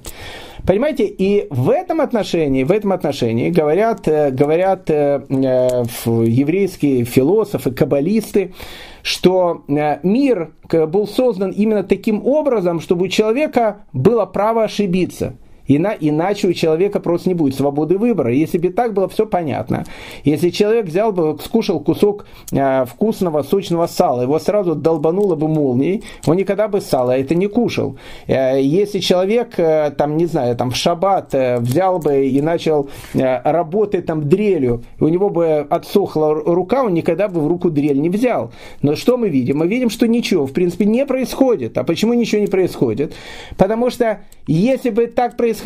[0.65, 7.72] Понимаете, и в этом отношении, в этом отношении говорят, э, говорят э, э, еврейские философы,
[7.72, 8.54] каббалисты,
[9.02, 15.36] что мир был создан именно таким образом, чтобы у человека было право ошибиться–
[15.67, 18.34] Ина, иначе у человека просто не будет свободы выбора.
[18.34, 19.86] Если бы так было все понятно.
[20.23, 26.03] Если человек взял бы, скушал кусок э, вкусного, сочного сала, его сразу долбануло бы молнией,
[26.25, 27.97] он никогда бы сало это не кушал.
[28.27, 32.89] Э, если человек, э, там, не знаю, там, в шаббат э, взял бы и начал
[33.13, 37.99] э, работать там дрелью, у него бы отсохла рука, он никогда бы в руку дрель
[37.99, 38.51] не взял.
[38.82, 39.58] Но что мы видим?
[39.58, 41.77] Мы видим, что ничего, в принципе, не происходит.
[41.77, 43.13] А почему ничего не происходит?
[43.58, 45.57] Потому что если бы так происходило,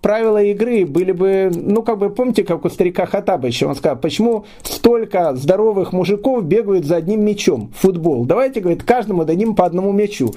[0.00, 4.44] правила игры были бы, ну, как бы, помните, как у старика Хатабыча, он сказал, почему
[4.62, 8.24] столько здоровых мужиков бегают за одним мячом, футбол.
[8.24, 10.32] Давайте, говорит, каждому дадим по одному мячу.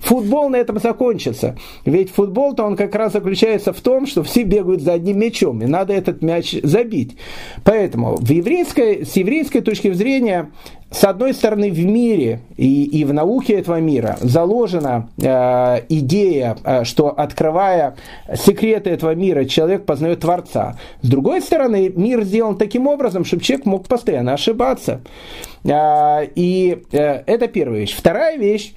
[0.00, 1.56] Футбол на этом закончится.
[1.84, 5.66] Ведь футбол-то он как раз заключается в том, что все бегают за одним мячом, и
[5.66, 7.16] надо этот мяч забить.
[7.64, 10.50] Поэтому в еврейской, с еврейской точки зрения
[10.90, 16.84] с одной стороны, в мире и, и в науке этого мира заложена э, идея, э,
[16.84, 17.96] что открывая
[18.34, 20.78] секреты этого мира, человек познает Творца.
[21.02, 25.02] С другой стороны, мир сделан таким образом, чтобы человек мог постоянно ошибаться.
[25.64, 27.94] Э, и э, это первая вещь.
[27.94, 28.72] Вторая вещь,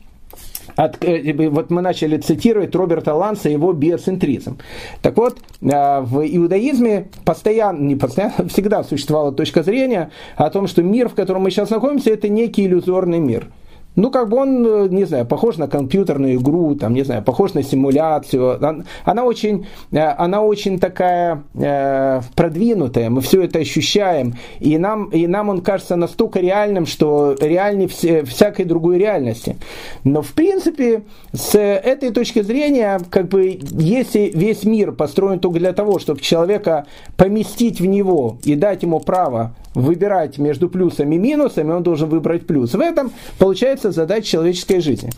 [0.76, 4.60] от, э, вот мы начали цитировать Роберта Ланса и его биоцентризм.
[5.02, 10.84] Так вот, э, в иудаизме постоянно, не постоянно, всегда существовала точка зрения о том, что
[10.84, 13.48] мир, в котором мы сейчас находимся, это некий иллюзорный мир–
[13.96, 17.54] ну, как бы он, э, не знаю, похож на компьютерную игру, там, не знаю, похож
[17.54, 18.60] на симуляцию.
[19.04, 25.28] Она очень, э, она очень такая э, продвинутая, мы все это ощущаем, и нам, и
[25.28, 29.58] нам он кажется настолько реальным, что реальнее всякой другой реальности.
[30.04, 35.74] Но, в принципе, с этой точки зрения, как бы, если весь мир построен только для
[35.74, 36.86] того, чтобы человека
[37.18, 42.46] поместить в него и дать ему право выбирать между плюсами и минусами, он должен выбрать
[42.46, 42.74] плюс.
[42.74, 45.12] В этом получается задача человеческой жизни.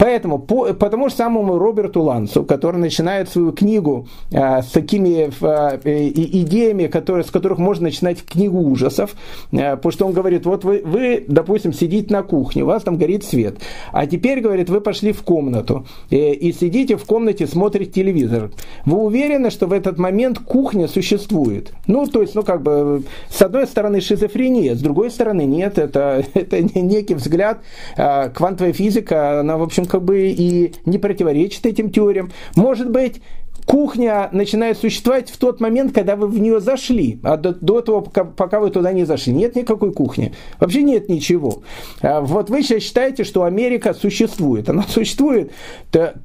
[0.00, 5.30] Поэтому, по, по тому же самому Роберту Лансу, который начинает свою книгу э, с такими
[5.30, 9.14] э, идеями, которые, с которых можно начинать книгу ужасов,
[9.52, 12.96] э, потому что он говорит, вот вы, вы, допустим, сидите на кухне, у вас там
[12.96, 13.58] горит свет,
[13.92, 18.50] а теперь, говорит, вы пошли в комнату э, и сидите в комнате, смотрите телевизор.
[18.86, 21.74] Вы уверены, что в этот момент кухня существует?
[21.86, 26.24] Ну, то есть, ну, как бы, с одной стороны шизофрения, с другой стороны нет, это,
[26.34, 27.58] это некий взгляд,
[27.98, 32.30] э, квантовая физика, она, в общем, как бы и не противоречит этим теориям.
[32.54, 33.20] Может быть,
[33.66, 38.00] кухня начинает существовать в тот момент, когда вы в нее зашли, а до, до того,
[38.02, 40.32] пока, пока вы туда не зашли, нет никакой кухни.
[40.58, 41.62] Вообще нет ничего.
[42.02, 44.68] А вот вы сейчас считаете, что Америка существует.
[44.68, 45.52] Она существует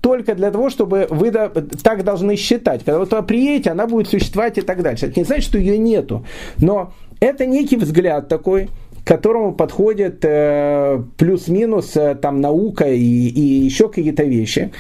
[0.02, 2.84] только для того, чтобы вы так должны считать.
[2.84, 5.08] Когда вы туда приедете, она будет существовать и так дальше.
[5.08, 6.26] Это не значит, что ее нету.
[6.58, 8.70] Но это некий взгляд такой,
[9.06, 14.72] которому подходит э, плюс-минус э, там наука и, и еще какие-то вещи.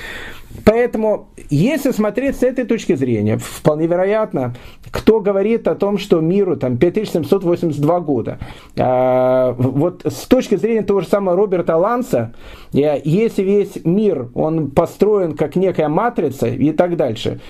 [0.64, 4.56] Поэтому, если смотреть с этой точки зрения, вполне вероятно,
[4.90, 8.40] кто говорит о том, что миру там 5782 года,
[8.76, 12.34] э, вот с точки зрения того же самого Роберта Ланса,
[12.74, 17.42] э, если весь мир, он построен как некая матрица и так дальше,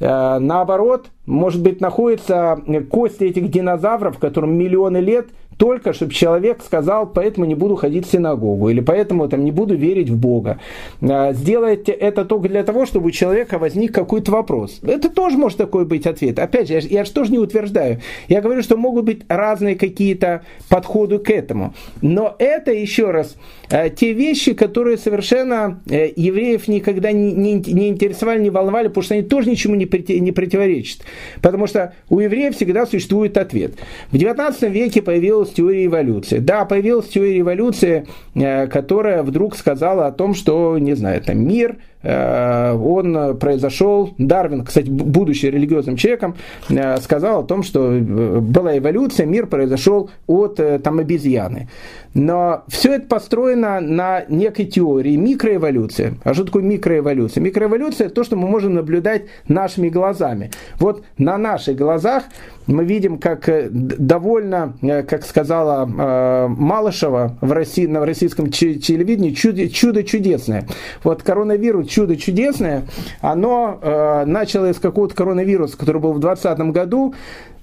[0.00, 2.58] э, наоборот, может быть, находятся
[2.90, 8.10] кости этих динозавров, которым миллионы лет– только чтобы человек сказал, поэтому не буду ходить в
[8.10, 10.58] синагогу, или поэтому там, не буду верить в Бога.
[11.00, 14.80] А, сделайте это только для того, чтобы у человека возник какой-то вопрос.
[14.82, 16.38] Это тоже может такой быть ответ.
[16.38, 18.00] Опять же, я, я же тоже не утверждаю.
[18.28, 21.74] Я говорю, что могут быть разные какие-то подходы к этому.
[22.00, 23.36] Но это, еще раз,
[23.70, 29.04] э, те вещи, которые совершенно э, евреев никогда не, не, не интересовали, не волновали, потому
[29.04, 29.88] что они тоже ничему не,
[30.20, 31.02] не противоречат.
[31.40, 33.74] Потому что у евреев всегда существует ответ.
[34.10, 36.38] В 19 веке появилась появилась теория эволюции.
[36.38, 41.78] Да, появилась теория эволюции, э, которая вдруг сказала о том, что, не знаю, там мир–
[42.02, 46.34] он произошел, Дарвин, кстати, будучи религиозным человеком,
[46.68, 51.68] э, сказал о том, что э, была эволюция, мир произошел от там, обезьяны.
[52.14, 56.18] Но все это построено на некой теории микроэволюции.
[56.24, 57.40] А что такое микроэволюция?
[57.40, 60.50] Микроэволюция– это то, что мы можем наблюдать нашими глазами.
[60.78, 62.24] Вот на наших глазах
[62.66, 64.74] мы видим, как довольно,
[65.08, 70.66] как сказала Малышева в России, на российском телевидении, чудо, чудо чудесное.
[71.02, 72.84] Вот коронавирус чудо чудесное,
[73.20, 77.14] оно э, начало из какого-то коронавируса, который был в 2020 году,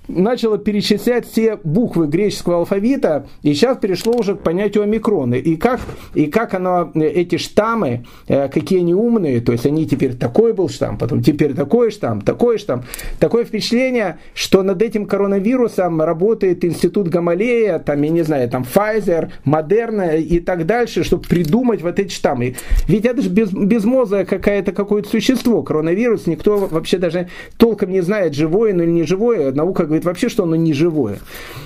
[0.09, 5.35] начало перечислять все буквы греческого алфавита, и сейчас перешло уже к понятию омикрона.
[5.35, 5.79] И как,
[6.13, 10.53] и как оно, э, эти штаммы, э, какие они умные, то есть они теперь такой
[10.53, 12.83] был штамм, потом теперь такой штамм, такой штамм.
[13.19, 19.29] Такое впечатление, что над этим коронавирусом работает институт Гамалея, там, я не знаю, там Pfizer,
[19.43, 22.55] Модерна и так дальше, чтобы придумать вот эти штаммы.
[22.87, 28.33] Ведь это же без, безмозглое какое-то какое-то существо, коронавирус, никто вообще даже толком не знает,
[28.33, 29.51] живое оно или не живое.
[29.51, 31.19] Наука говорит, говорит вообще, что оно не живое.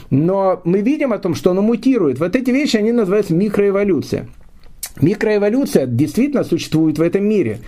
[0.10, 2.20] Но мы видим о том, что оно мутирует.
[2.20, 4.28] Вот эти вещи, они называются микроэволюция.
[5.02, 7.60] Микроэволюция действительно существует в этом мире.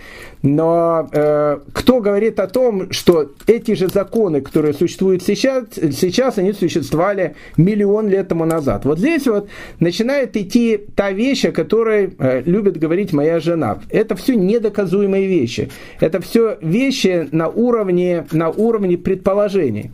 [0.46, 6.52] Но э, кто говорит о том, что эти же законы, которые существуют сейчас, сейчас они
[6.52, 8.84] существовали миллион лет тому назад.
[8.84, 9.48] Вот здесь вот
[9.80, 13.80] начинает идти та вещь, о которой э, любит говорить моя жена.
[13.90, 15.68] Это все недоказуемые вещи.
[15.98, 19.90] Это все вещи на уровне, на уровне предположений.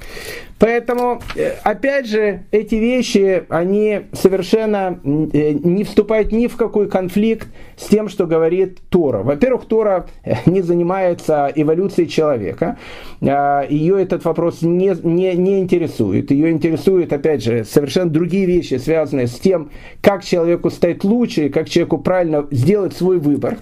[0.62, 7.48] Поэтому, э, опять же, эти вещи, они совершенно э, не вступают ни в какой конфликт
[7.76, 9.24] с тем, что говорит Тора.
[9.24, 12.78] Во-первых, Тора э, не занимается эволюцией человека.
[13.22, 16.30] А, Ее этот вопрос не, не, не интересует.
[16.30, 21.68] Ее интересует, опять же, совершенно другие вещи, связанные с тем, как человеку стать лучше, как
[21.68, 23.58] человеку правильно сделать свой выбор.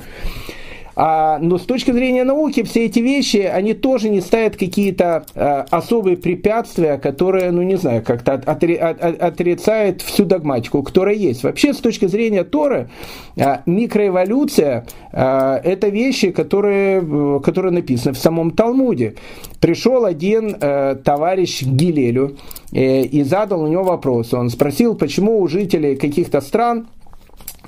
[0.96, 5.66] А, но с точки зрения науки все эти вещи, они тоже не ставят какие-то а,
[5.70, 11.42] особые препятствия, которые, ну не знаю, как-то от, от, от, отрицают всю догматику, которая есть.
[11.42, 12.90] Вообще с точки зрения Торы
[13.38, 19.14] а, микроэволюция а, это вещи, которые, которые написаны в самом Талмуде.
[19.61, 22.37] Пришел один а, товарищ Гилелю
[22.72, 24.33] э, и задал у него вопрос.
[24.35, 26.87] Он спросил, почему у жителей каких-то стран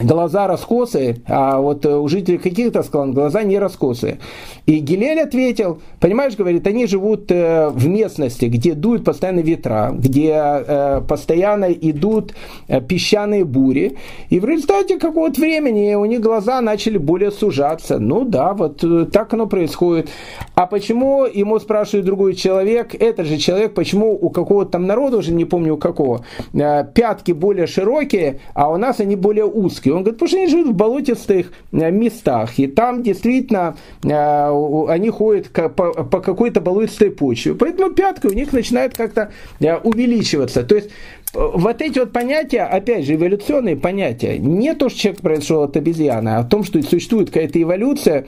[0.01, 4.19] глаза раскосые, а вот у жителей каких-то стран глаза не раскосые.
[4.67, 10.33] И Гилель ответил, понимаешь, говорит, они живут э, в местности, где дуют постоянно ветра, где
[10.35, 12.35] э, постоянно идут
[12.69, 13.99] э, песчаные бури,
[14.31, 17.99] и в результате какого-то времени у них глаза начали более сужаться.
[17.99, 20.09] Ну да, вот так оно происходит.
[20.55, 25.33] А почему, ему спрашивает другой человек, этот же человек, почему у какого-то там народа, уже
[25.33, 29.82] не помню у какого, пятки более широкие, а у нас они более узкие.
[29.91, 35.11] Он говорит, потому что они живут в болотистых э, местах, и там действительно э, они
[35.11, 37.55] ходят по, какой-то болотистой почве.
[37.55, 40.63] Поэтому пятка у них начинает как-то э, увеличиваться.
[40.63, 40.91] То есть
[41.35, 46.31] вот эти вот понятия, опять же, эволюционные понятия, не то, что человек произошел от обезьяны,
[46.31, 48.27] а о том, что существует какая-то эволюция,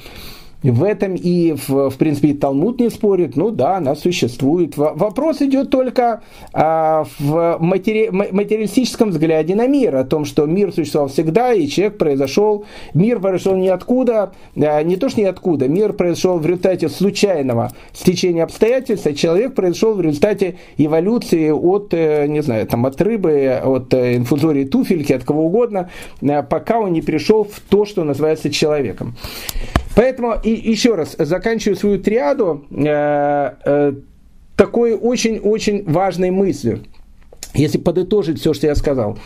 [0.70, 3.36] в этом и, в, в принципе, и Талмуд не спорит.
[3.36, 4.76] Ну да, она существует.
[4.76, 6.22] Вопрос идет только
[6.52, 11.98] а, в матери, материалистическом взгляде на мир, о том, что мир существовал всегда, и человек
[11.98, 18.44] произошел, мир произошел ниоткуда, а, не то что ниоткуда, мир произошел в результате случайного стечения
[18.44, 23.92] обстоятельств, а человек произошел в результате эволюции от, э, не знаю, там, от рыбы, от
[23.92, 25.90] э, инфузории туфельки, от кого угодно,
[26.22, 29.14] э, пока он не пришел в то, что называется человеком.
[29.94, 33.92] Поэтому, и еще раз, заканчиваю свою триаду э, э,
[34.56, 36.80] такой очень-очень важной мыслью.
[37.54, 39.16] Если подытожить все, что я сказал.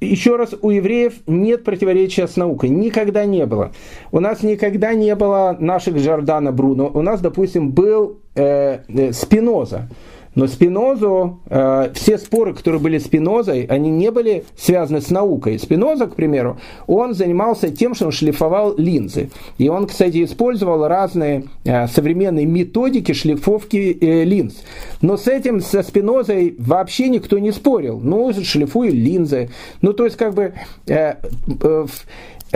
[0.00, 2.68] еще раз, у евреев нет противоречия с наукой.
[2.68, 3.72] Никогда не было.
[4.12, 6.90] У нас никогда не было наших Жордана Бруно.
[6.92, 9.88] У нас, допустим, был э, э, Спиноза.
[10.36, 15.58] Но Спинозу, э, все споры, которые были Спинозой, они не были связаны с наукой.
[15.58, 19.30] Спиноза, к примеру, он занимался тем, что он шлифовал линзы.
[19.58, 24.62] И он, кстати, использовал разные э, современные методики шлифовки э, линз.
[25.00, 27.98] Но с этим, со Спинозой вообще никто не спорил.
[27.98, 29.50] Ну, шлифую линзы.
[29.82, 30.54] Ну, то есть, как бы...
[30.86, 31.16] Э,
[31.62, 31.86] Э,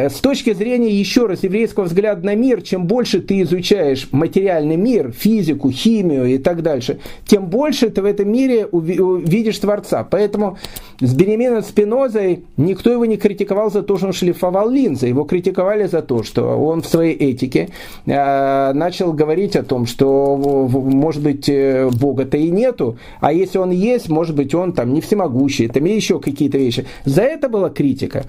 [0.09, 5.13] с точки зрения, еще раз, еврейского взгляда на мир, чем больше ты изучаешь материальный мир,
[5.13, 10.07] физику, химию и так дальше, тем больше ты в этом мире увидишь Творца.
[10.09, 10.59] Поэтому
[11.01, 15.07] с Бенемином Спинозой никто его не критиковал за то, что он шлифовал линзы.
[15.07, 17.71] Его критиковали за то, что он в своей этике
[18.07, 23.71] э, начал говорить о том, что, может быть, э, Бога-то и нету, а если он
[23.71, 26.87] есть, может быть, он там не всемогущий, там и еще какие-то вещи.
[27.05, 28.25] За это была критика.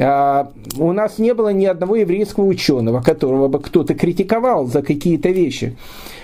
[0.00, 5.28] А, у нас не было ни одного еврейского ученого, которого бы кто-то критиковал за какие-то
[5.28, 5.76] вещи.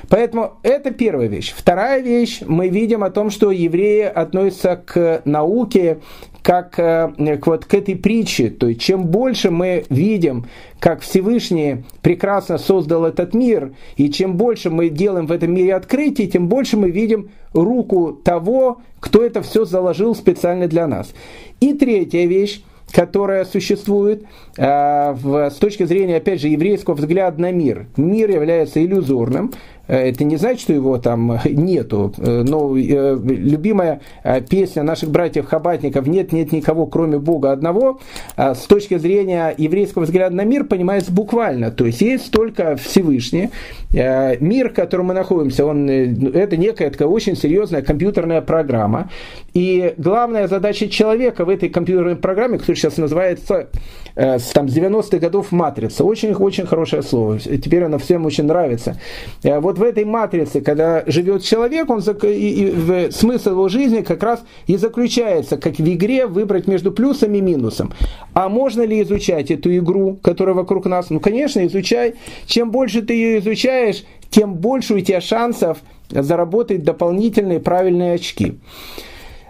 [0.08, 1.52] Поэтому это первая вещь.
[1.56, 5.98] Вторая вещь, мы видим о том, что евреи относятся к науке
[6.42, 8.50] как э, к, вот, к этой притче.
[8.50, 10.46] То есть чем больше мы видим,
[10.78, 16.28] как Всевышний прекрасно создал этот мир, и чем больше мы делаем в этом мире открытий,
[16.28, 21.12] тем больше мы видим руку того, кто это все заложил специально для нас.
[21.58, 22.62] И третья вещь,
[22.92, 24.24] которая существует
[24.56, 27.86] в, с точки зрения, опять же, еврейского взгляда на мир.
[27.96, 29.52] Мир является иллюзорным,
[29.86, 32.12] это не значит, что его там нету.
[32.18, 34.00] Э, но э, любимая
[34.48, 38.00] песня наших братьев-хабатников «Нет, нет никого, кроме Бога одного»
[38.36, 41.70] с точки зрения еврейского взгляда на мир понимается буквально.
[41.70, 43.50] То есть есть только Всевышний.
[43.92, 49.10] Мир, в котором мы находимся, он, это некая такая очень серьезная компьютерная программа.
[49.54, 53.68] И главная задача человека в этой компьютерной программе, которая сейчас называется
[54.16, 57.38] там, с 90-х годов «Матрица», очень-очень хорошее слово.
[57.38, 58.98] Теперь оно всем очень нравится.
[59.42, 64.00] Вот вот в этой матрице, когда живет человек, он, и, и, в, смысл его жизни
[64.00, 67.92] как раз и заключается, как в игре, выбрать между плюсом и минусом.
[68.32, 71.10] А можно ли изучать эту игру, которая вокруг нас?
[71.10, 72.14] Ну, конечно, изучай.
[72.46, 78.58] Чем больше ты ее изучаешь, тем больше у тебя шансов заработать дополнительные правильные очки.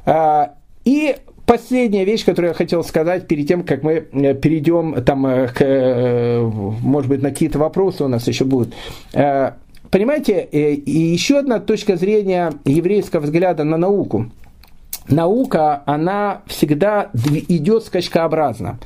[0.05, 0.55] А,
[0.85, 1.17] и
[1.47, 5.61] Последняя вещь, которую я хотел сказать перед тем, как мы э, перейдем там, э, к,
[5.61, 8.75] э, может быть, на какие-то вопросы у нас еще будут.
[9.13, 14.27] Понимаете, еще одна точка зрения еврейского взгляда на науку.
[15.09, 18.81] Наука, она всегда идет скачкообразно.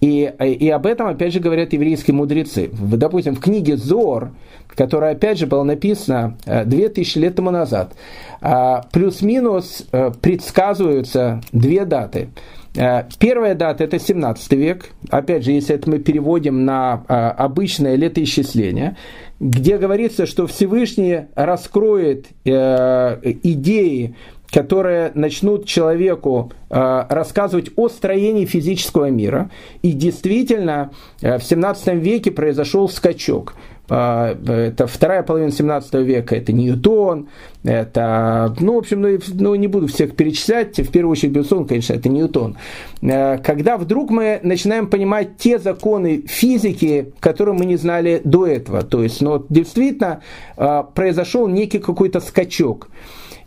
[0.00, 2.70] И, и об этом, опять же, говорят еврейские мудрецы.
[2.72, 4.30] Допустим, в книге Зор,
[4.68, 7.94] которая, опять же, была написана 2000 э, лет тому назад,
[8.42, 9.86] э, плюс-минус
[10.20, 12.28] предсказываются две даты–
[12.76, 17.96] Э, первая дата это 17 век, опять же, если это мы переводим на э, обычное
[17.96, 18.96] летоисчисление,
[19.40, 24.14] где говорится, что Всевышний раскроет э, идеи,
[24.56, 29.50] которые начнут человеку рассказывать о строении физического мира.
[29.82, 33.52] И действительно, в 17 веке произошел скачок.
[33.88, 37.28] А, это вторая половина 17 века, это Ньютон,
[37.62, 41.94] это, ну, в общем, ну, ну, не буду всех перечислять, в первую очередь, безусловно, конечно,
[41.94, 42.56] это Ньютон.
[43.02, 48.82] Э, когда вдруг мы начинаем понимать те законы физики, которые мы не знали до этого,
[48.82, 50.20] то есть, ну, действительно,
[50.56, 52.88] э, произошел некий какой-то скачок.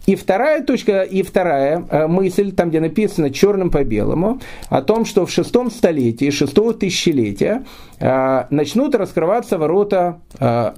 [0.05, 4.39] И вторая точка, и вторая э, мысль, там где написано черным по белому,
[4.69, 7.63] о том, что в шестом столетии, шестого тысячелетия
[7.99, 10.71] э, начнут раскрываться ворота э,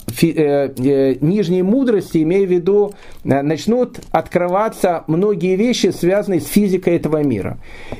[1.22, 2.94] нижней мудрости, имея в виду,
[3.24, 7.58] начнут открываться многие вещи, связанные с физикой этого мира.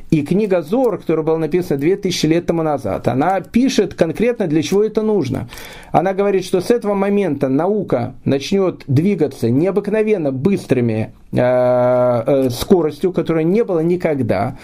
[0.10, 4.84] И книга Зор, которая была написана 2000 лет тому назад, она пишет конкретно, для чего
[4.84, 5.50] это нужно.
[5.92, 13.46] Она говорит, что с этого момента наука начнет двигаться необыкновенно быстрыми Э, э, скоростью, которой
[13.46, 14.58] не было никогда.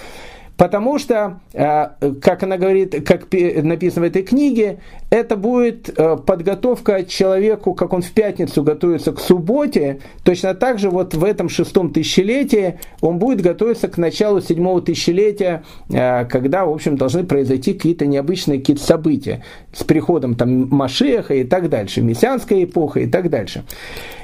[0.58, 1.88] Потому что, э,
[2.22, 4.80] как она говорит, как написано в этой книге,
[5.10, 5.96] это будет
[6.26, 11.48] подготовка человеку, как он в пятницу готовится к субботе, точно так же вот в этом
[11.48, 18.08] шестом тысячелетии он будет готовиться к началу седьмого тысячелетия, когда, в общем, должны произойти какие-то
[18.08, 19.44] необычные какие-то события.
[19.78, 23.64] С приходом там Машеха и так дальше, мессианская эпоха и так дальше.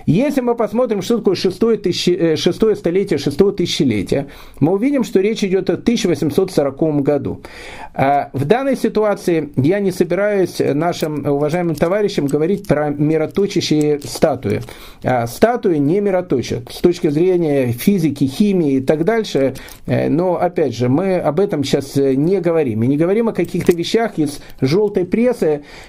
[0.05, 4.27] Если мы посмотрим, что такое шестое, тысячи, э, шестое столетие, шестое тысячелетие,
[4.59, 7.41] мы увидим, что речь идет о 1840 году.
[7.93, 14.61] А в данной ситуации я не собираюсь нашим уважаемым товарищам говорить про мироточащие статуи.
[15.03, 19.55] А статуи не мироточат с точки зрения физики, химии и так дальше.
[19.85, 22.83] Э, но, опять же, мы об этом сейчас не говорим.
[22.83, 25.42] И не говорим о каких-то вещах из желтой прессы,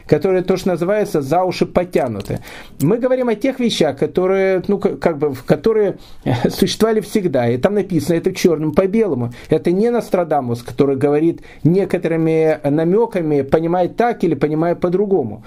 [0.06, 2.40] которые то, что называется, за уши потянуты.
[2.80, 5.98] Мы говорим о тех вещах, которые, ну, как бы, которые
[6.48, 7.48] существовали всегда.
[7.48, 9.32] И там написано это черным по белому.
[9.48, 15.44] Это не Нострадамус, который говорит некоторыми намеками, понимает так или понимает по-другому.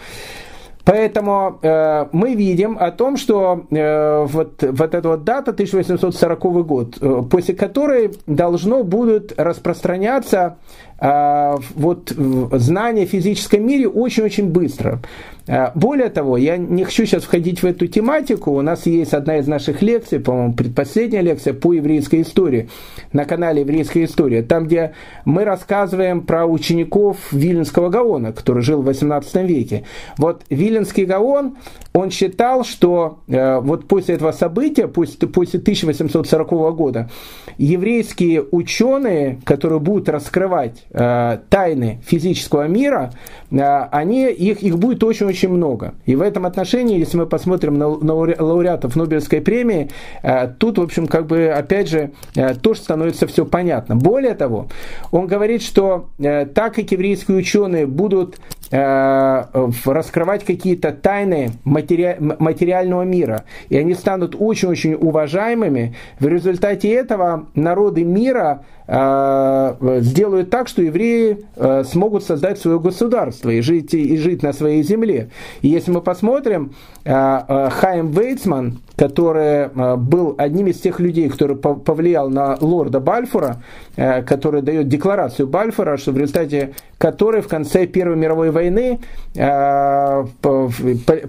[0.87, 6.97] Поэтому э, мы видим о том, что э, вот, вот эта вот дата 1840 год,
[7.01, 10.59] э, после которой должно будут распространяться
[10.99, 14.99] вот знания в физическом мире очень-очень быстро.
[15.47, 18.51] Э, более того, я не хочу сейчас входить в эту тематику.
[18.51, 22.69] У нас есть одна из наших лекций, по-моему, предпоследняя лекция по еврейской истории
[23.13, 24.93] на канале «Еврейская история», там, где
[25.25, 29.83] мы рассказываем про учеников Виленского Гаона, который жил в 18 веке.
[30.17, 31.57] Вот Виленский Гаон,
[31.93, 37.09] он считал, что э, вот после этого события, после, после 1840 года,
[37.57, 43.11] еврейские ученые, которые будут раскрывать э, тайны физического мира,
[43.51, 43.57] э,
[43.91, 45.93] они, их, их будет очень-очень очень много.
[46.05, 49.89] И в этом отношении, если мы посмотрим на, на лауреатов Нобелевской премии,
[50.23, 53.95] э, тут, в общем, как бы, опять же, э, тоже становится все понятно.
[53.95, 54.67] Более того,
[55.11, 62.17] он говорит, что так как еврейские ученые будут раскрывать какие-то тайны матери...
[62.19, 70.81] материального мира, и они станут очень-очень уважаемыми, в результате этого народы мира сделают так, что
[70.87, 71.45] евреи
[71.83, 75.29] смогут создать свое государство и жить, и жить на своей земле.
[75.61, 76.73] И если мы посмотрим,
[77.03, 82.99] э, э, Хайм Вейцман, который э, был одним из тех людей, который повлиял на лорда
[82.99, 83.61] Бальфура,
[83.95, 88.99] который дает декларацию Бальфура, что в результате которой в конце Первой мировой войны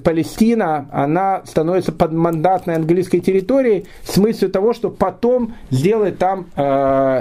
[0.02, 6.46] Палестина, она становится под мандатной английской территорией с мыслью того, что потом сделать там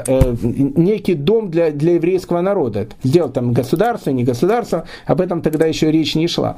[0.06, 2.88] некий дом для, для еврейского народа.
[3.04, 6.58] Сделать там государство, не государство, об этом тогда еще речь не шла.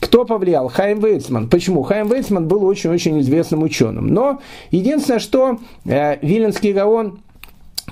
[0.00, 0.68] Кто повлиял?
[0.68, 1.48] Хайм Вейцман.
[1.48, 1.82] Почему?
[1.82, 4.08] Хайм Вейцман был очень-очень известным ученым.
[4.08, 4.40] Но
[4.70, 7.20] единственное, что э, Виленский Гаон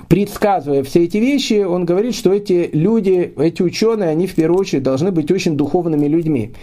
[0.07, 4.83] предсказывая все эти вещи, он говорит, что эти люди, эти ученые, они в первую очередь
[4.83, 6.53] должны быть очень духовными людьми.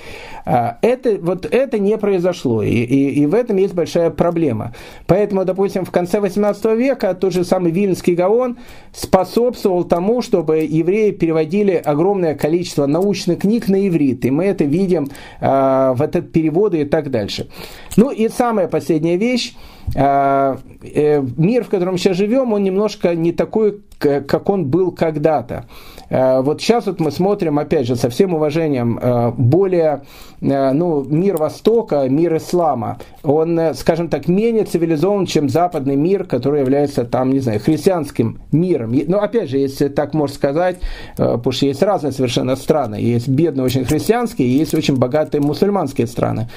[0.45, 4.75] А, это, вот это не произошло, и, и, и в этом есть большая проблема.
[5.07, 8.59] Поэтому, допустим, в конце 18 века тот же самый Вильнский Гаон
[8.93, 15.09] способствовал тому, чтобы евреи переводили огромное количество научных книг на иврит, и мы это видим
[15.41, 17.49] э, в этот переводы и так дальше.
[17.97, 19.55] Ну и самая последняя вещь,
[19.95, 25.67] э, э, мир, в котором сейчас живем, он немножко не такой, как он был когда-то.
[26.11, 30.03] Э, вот сейчас вот мы смотрим, опять же, со всем уважением, э, более,
[30.41, 36.61] э, ну, мир Востока, мир Ислама, он, скажем так, менее цивилизован, чем западный мир, который
[36.61, 38.93] является там, не знаю, христианским миром.
[39.07, 40.81] Но опять же, если так можно сказать,
[41.17, 46.49] потому что есть разные совершенно страны, есть бедные очень христианские, есть очень богатые мусульманские страны.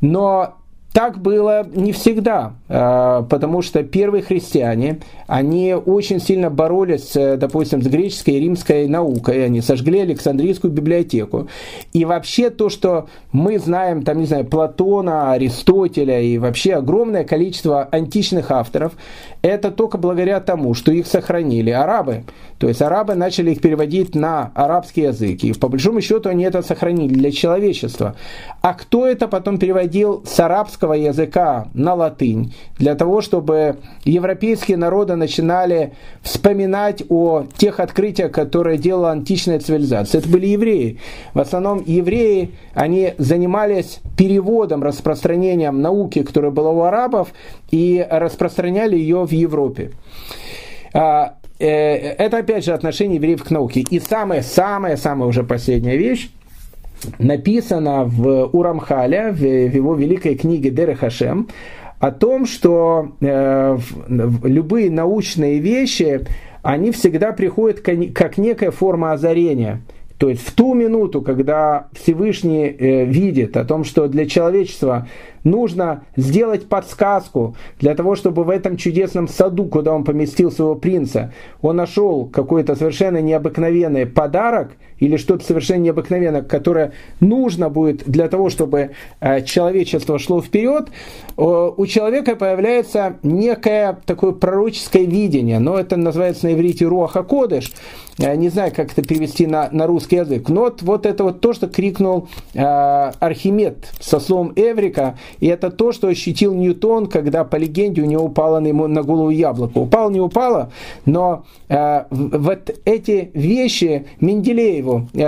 [0.00, 0.56] Но
[0.94, 7.82] так было не всегда, а, потому что первые христиане, они очень сильно боролись, э, допустим,
[7.82, 11.48] с греческой и римской наукой, они сожгли Александрийскую библиотеку.
[11.92, 17.88] И вообще то, что мы знаем, там, не знаю, Платона, Аристотеля и вообще огромное количество
[17.90, 18.92] античных авторов,
[19.42, 22.22] это только благодаря тому, что их сохранили арабы.
[22.58, 25.42] То есть арабы начали их переводить на арабский язык.
[25.42, 28.14] И по большому счету они это сохранили для человечества.
[28.62, 32.52] А кто это потом переводил с арабского языка на латынь?
[32.78, 40.20] Для того, чтобы европейские народы начинали вспоминать о тех открытиях, которые делала античная цивилизация.
[40.20, 40.98] Это были евреи.
[41.32, 47.28] В основном евреи, они занимались переводом, распространением науки, которая была у арабов,
[47.70, 49.92] и распространяли ее в Европе.
[50.92, 53.80] А, э, это опять же отношение евреев к науке.
[53.80, 56.30] И самая-самая-самая уже последняя вещь,
[57.18, 61.48] написано в Урамхале, в, его великой книге Деры Хашем,
[61.98, 63.78] о том, что э,
[64.08, 66.26] любые научные вещи,
[66.62, 69.80] они всегда приходят как некая форма озарения.
[70.18, 75.08] То есть в ту минуту, когда Всевышний э, видит о том, что для человечества
[75.44, 81.32] нужно сделать подсказку для того, чтобы в этом чудесном саду, куда он поместил своего принца,
[81.62, 88.48] он нашел какой-то совершенно необыкновенный подарок или что-то совершенно необыкновенное, которое нужно будет для того,
[88.48, 90.88] чтобы э, человечество шло вперед,
[91.36, 97.72] у человека появляется некое такое пророческое видение, но это называется на иврите руаха кодыш,
[98.18, 101.52] не знаю, как это перевести на, на русский язык, но вот, вот это вот то,
[101.52, 107.56] что крикнул э, Архимед со словом Эврика, и это то, что ощутил Ньютон, когда по
[107.56, 109.78] легенде у него упало на, ему, на голову яблоко.
[109.78, 110.70] Упало, не упало,
[111.06, 115.18] но э, вот эти вещи Менделееву, э,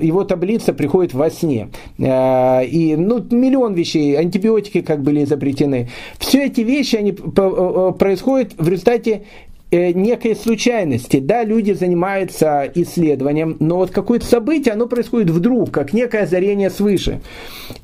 [0.00, 1.68] его таблица приходит во сне.
[1.98, 5.88] Э, и ну, миллион вещей, антибиотики как были изобретены.
[6.18, 11.18] Все эти вещи, они э, происходят в результате Э, некой случайности.
[11.18, 17.20] Да, люди занимаются исследованием, но вот какое-то событие, оно происходит вдруг, как некое озарение свыше.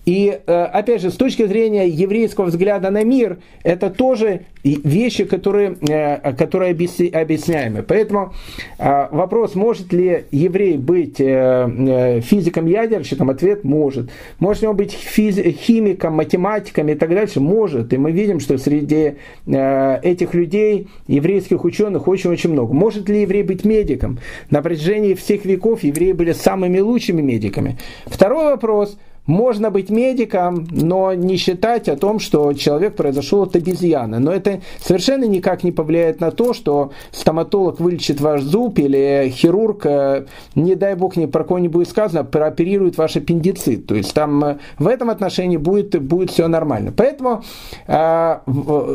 [0.07, 5.77] И, э, опять же, с точки зрения еврейского взгляда на мир, это тоже вещи, которые,
[5.81, 7.83] э, которые объясняемы.
[7.83, 8.35] Поэтому
[8.79, 14.11] вопрос, может ли еврей быть физиком-ядерщиком, ответ может.
[14.39, 17.41] Может ли он быть физи- химиком, математиком и так дальше?
[17.41, 17.93] Может.
[17.93, 19.15] И мы видим, что среди
[19.47, 22.75] этих людей, еврейских ученых, ученых очень-очень много.
[22.75, 24.19] Может ли еврей быть медиком?
[24.51, 27.79] На протяжении всех веков евреи были самыми лучшими медиками.
[28.07, 28.99] Второй вопрос–
[29.31, 34.19] можно быть медиком, но не считать о том, что человек произошел от обезьяны.
[34.19, 39.87] Но это совершенно никак не повлияет на то, что стоматолог вылечит ваш зуб или хирург,
[39.87, 43.87] э, не дай бог, ни про кого не будет сказано, прооперирует ваш аппендицит.
[43.87, 46.93] То есть там э, в этом отношении будет, будет все нормально.
[46.95, 47.43] Поэтому
[47.87, 48.37] э,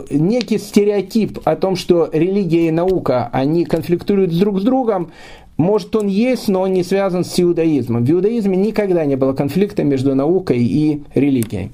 [0.09, 5.11] некий стереотип о том, что религия и наука, они конфликтуют друг с другом,
[5.57, 8.03] может, он есть, но он не связан с иудаизмом.
[8.03, 11.71] В иудаизме никогда не было конфликта между наукой и религией.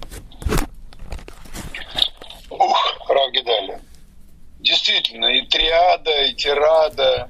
[2.49, 3.79] Ух, Равгидали.
[4.59, 7.29] Действительно, и триада, и тирада,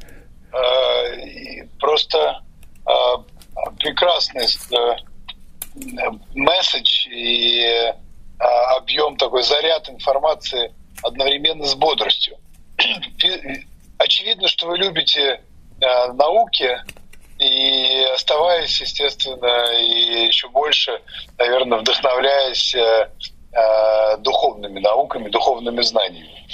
[0.51, 2.41] э, и просто
[2.85, 2.91] э,
[3.79, 4.95] прекрасный э,
[6.35, 7.93] месседж и э,
[8.75, 12.35] объем такой заряд информации одновременно с бодростью.
[13.97, 15.41] Очевидно, что вы любите
[16.13, 16.77] науки
[17.41, 21.01] и оставаясь, естественно, и еще больше,
[21.39, 23.09] наверное, вдохновляясь э,
[23.51, 26.47] э, духовными науками, духовными знаниями.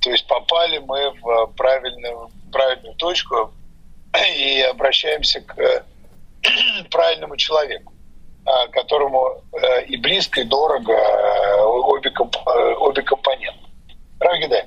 [0.00, 3.52] То есть попали мы в правильную, правильную точку
[4.36, 5.84] и обращаемся к
[6.90, 7.92] правильному человеку,
[8.72, 9.44] которому
[9.86, 10.92] и близко, и дорого
[11.62, 12.12] обе,
[12.78, 13.60] обе компоненты.
[14.18, 14.64] Равгидай,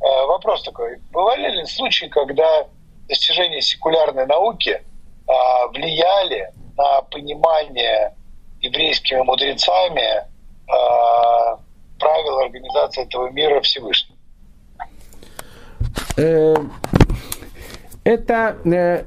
[0.00, 0.98] вопрос такой.
[1.12, 2.66] Бывали ли случаи, когда
[3.12, 4.82] достижения секулярной науки
[5.28, 8.14] а, влияли на понимание
[8.60, 10.24] еврейскими мудрецами
[10.66, 11.58] а,
[11.98, 14.16] правил организации этого мира Всевышнего?
[16.16, 16.54] Э,
[18.04, 19.04] это, э,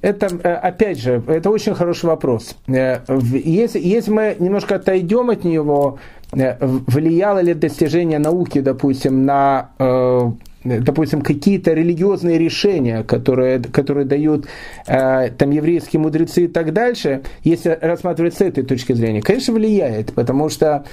[0.00, 2.54] это, э, опять же, это очень хороший вопрос.
[2.68, 5.98] Если, если мы немножко отойдем от него,
[6.32, 9.70] влияло ли достижение науки, допустим, на
[10.64, 14.46] допустим, какие-то религиозные решения, которые, которые дают
[14.86, 20.12] э, там еврейские мудрецы и так дальше, если рассматривать с этой точки зрения, конечно, влияет,
[20.12, 20.84] потому что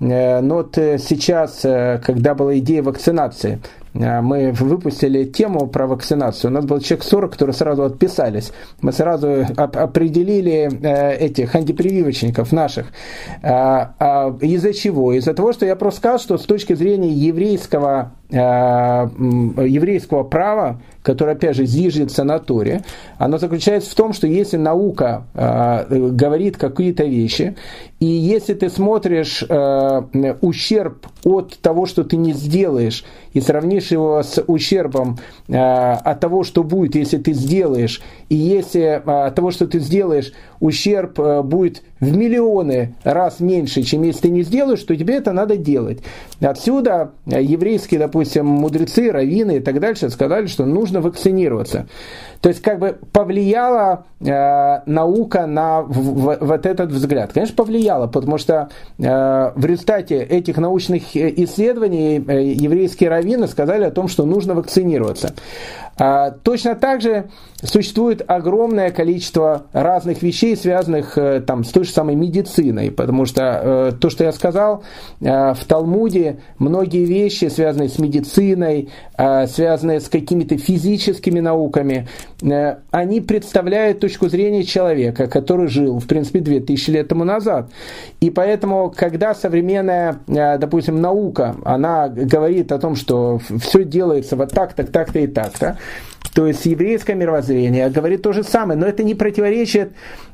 [0.00, 5.86] э, ну, вот э, сейчас, э, когда была идея вакцинации, э, мы выпустили тему про
[5.86, 6.50] вакцинацию.
[6.50, 8.52] У нас был человек 40, которые сразу отписались.
[8.80, 12.86] Мы сразу определили э, этих антипрививочников наших.
[13.42, 15.12] А из-за чего?
[15.12, 21.36] Из-за того, что я просто сказал, что с точки зрения еврейского Э, еврейского права, которое,
[21.36, 22.82] опять же, зиждется на Торе,
[23.16, 27.54] оно заключается в том, что если наука э, говорит какие-то вещи,
[28.00, 30.02] и если ты смотришь э,
[30.40, 33.04] ущерб от того, что ты не сделаешь,
[33.34, 38.80] и сравнишь его с ущербом э, от того, что будет, если ты сделаешь, и если
[38.80, 44.22] э, от того, что ты сделаешь, ущерб э, будет в миллионы раз меньше, чем если
[44.22, 46.00] ты не сделаешь, то тебе это надо делать.
[46.40, 51.86] Отсюда еврейские, допустим, мудрецы, раввины и так дальше сказали, что нужно вакцинироваться.
[52.40, 57.32] То есть как бы повлияла э, наука на в, в, вот этот взгляд?
[57.32, 58.68] Конечно, повлияла, потому что
[58.98, 59.02] э,
[59.54, 65.34] в результате этих научных исследований э, еврейские раввины сказали о том, что нужно вакцинироваться.
[65.98, 67.30] А, точно так же
[67.62, 73.60] существует огромное количество разных вещей, связанных э, там, с той же самой медициной, потому что
[73.62, 74.82] э, то, что я сказал,
[75.20, 82.08] э, в Талмуде многие вещи, связанные с медициной, связанные с какими-то физическими науками,
[82.90, 87.70] они представляют точку зрения человека, который жил, в принципе, 2000 лет тому назад.
[88.20, 94.74] И поэтому, когда современная, допустим, наука, она говорит о том, что все делается вот так,
[94.74, 95.78] так, так-то и так-то,
[96.36, 99.92] то есть еврейское мировоззрение говорит то же самое, но это не противоречит,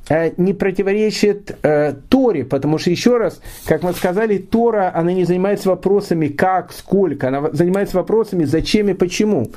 [0.08, 5.24] э, не противоречит э, Торе, потому что, еще раз, как мы сказали, Тора, она не
[5.24, 9.52] занимается вопросами как, сколько, она занимается вопросами зачем и почему.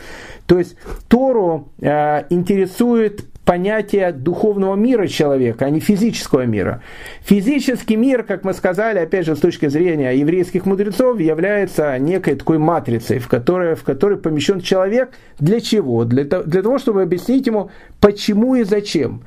[0.45, 0.75] То есть
[1.07, 6.81] Тору э, интересует понятие духовного мира человека, а не физического мира.
[7.21, 12.57] Физический мир, как мы сказали, опять же, с точки зрения еврейских мудрецов, является некой такой
[12.57, 16.03] матрицей, в которой, в которой помещен человек для чего?
[16.05, 17.69] Для, для того, чтобы объяснить ему,
[18.01, 19.21] почему и зачем.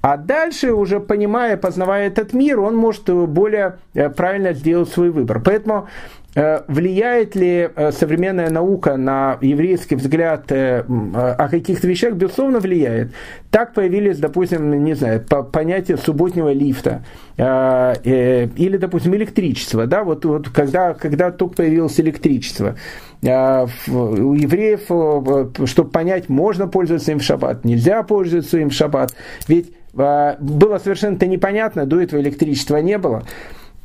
[0.00, 5.42] А дальше, уже понимая, познавая этот мир, он может более э, правильно сделать свой выбор.
[5.44, 5.88] Поэтому
[6.34, 12.14] влияет ли э, современная наука на еврейский взгляд э, о каких-то вещах?
[12.14, 13.12] Безусловно, влияет.
[13.50, 17.02] Так появились, допустим, не знаю, понятие субботнего лифта
[17.38, 19.86] или, допустим, электричество.
[19.86, 20.04] Да?
[20.04, 22.76] Вот, вот когда, когда только появилось электричество,
[23.22, 29.14] у евреев, чтобы понять, можно пользоваться им в шаббат, нельзя пользоваться им в шаббат.
[29.46, 33.24] Ведь было совершенно непонятно, до этого электричества не было.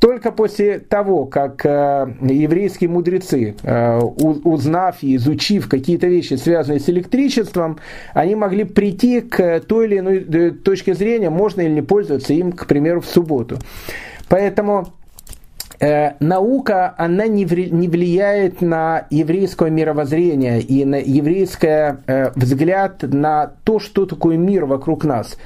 [0.04, 6.90] Только после того, как э, еврейские мудрецы, э, узнав и изучив какие-то вещи, связанные с
[6.90, 7.78] электричеством,
[8.12, 12.52] они могли прийти к той или иной э, точке зрения, можно или не пользоваться им,
[12.52, 13.56] к примеру, в субботу.
[14.28, 14.88] Поэтому
[16.20, 21.96] наука, она не, влияет на еврейское мировоззрение и на еврейский
[22.36, 25.36] взгляд на то, что такое мир вокруг нас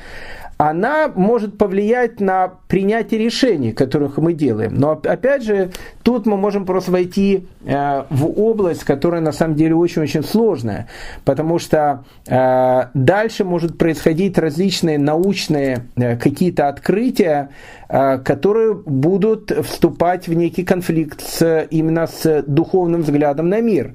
[0.58, 4.74] она может повлиять на принятие решений, которых мы делаем.
[4.74, 5.70] Но опять же,
[6.02, 10.88] тут мы можем просто войти э, в область, которая на самом деле очень-очень сложная,
[11.24, 17.50] потому что э, дальше может происходить различные научные э, какие-то открытия,
[17.88, 23.94] которые будут вступать в некий конфликт с, именно с духовным взглядом на мир.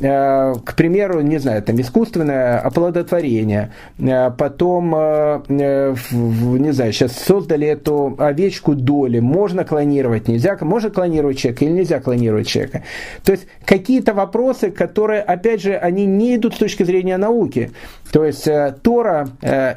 [0.00, 7.66] Э, к примеру, не знаю, там искусственное оплодотворение, э, потом, э, не знаю, сейчас создали
[7.66, 12.84] эту овечку доли, можно клонировать, нельзя, можно клонировать человека или нельзя клонировать человека.
[13.24, 17.72] То есть какие-то вопросы, которые, опять же, они не идут с точки зрения науки.
[18.12, 18.48] То есть
[18.82, 19.28] Тора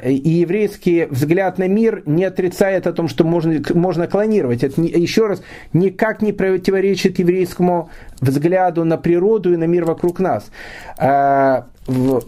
[0.04, 4.64] и еврейский взгляд на мир не отрицает о том, что можно, можно клонировать.
[4.64, 5.42] Это, еще раз,
[5.74, 10.50] никак не противоречит еврейскому взгляду на природу и на мир вокруг нас.
[10.98, 11.66] А,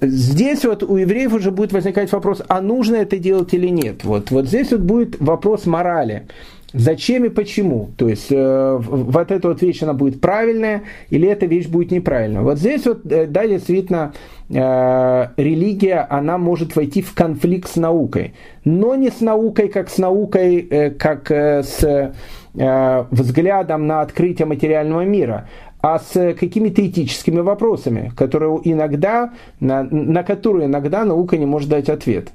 [0.01, 4.05] здесь вот у евреев уже будет возникать вопрос, а нужно это делать или нет.
[4.05, 6.27] Вот, вот здесь вот будет вопрос морали.
[6.75, 7.91] Зачем и почему?
[7.97, 12.43] То есть э, вот эта вот вещь, она будет правильная или эта вещь будет неправильная.
[12.43, 14.13] Вот здесь вот, э, да, действительно,
[14.51, 18.35] э, религия, она может войти в конфликт с наукой.
[18.65, 24.47] Но не с наукой, как с наукой, э, как э, с э, взглядом на открытие
[24.47, 25.49] материального мира,
[25.85, 31.91] а с какими-то этическими вопросами, которые иногда, на, на которые иногда наука не может дать
[31.91, 32.29] ответ.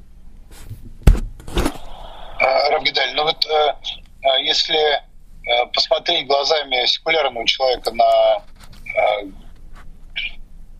[2.39, 3.73] А, Равгидаль, ну вот э,
[4.21, 8.05] э, если э, посмотреть глазами секулярного человека на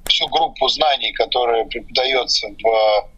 [0.05, 3.09] всю группу знаний, которая преподается в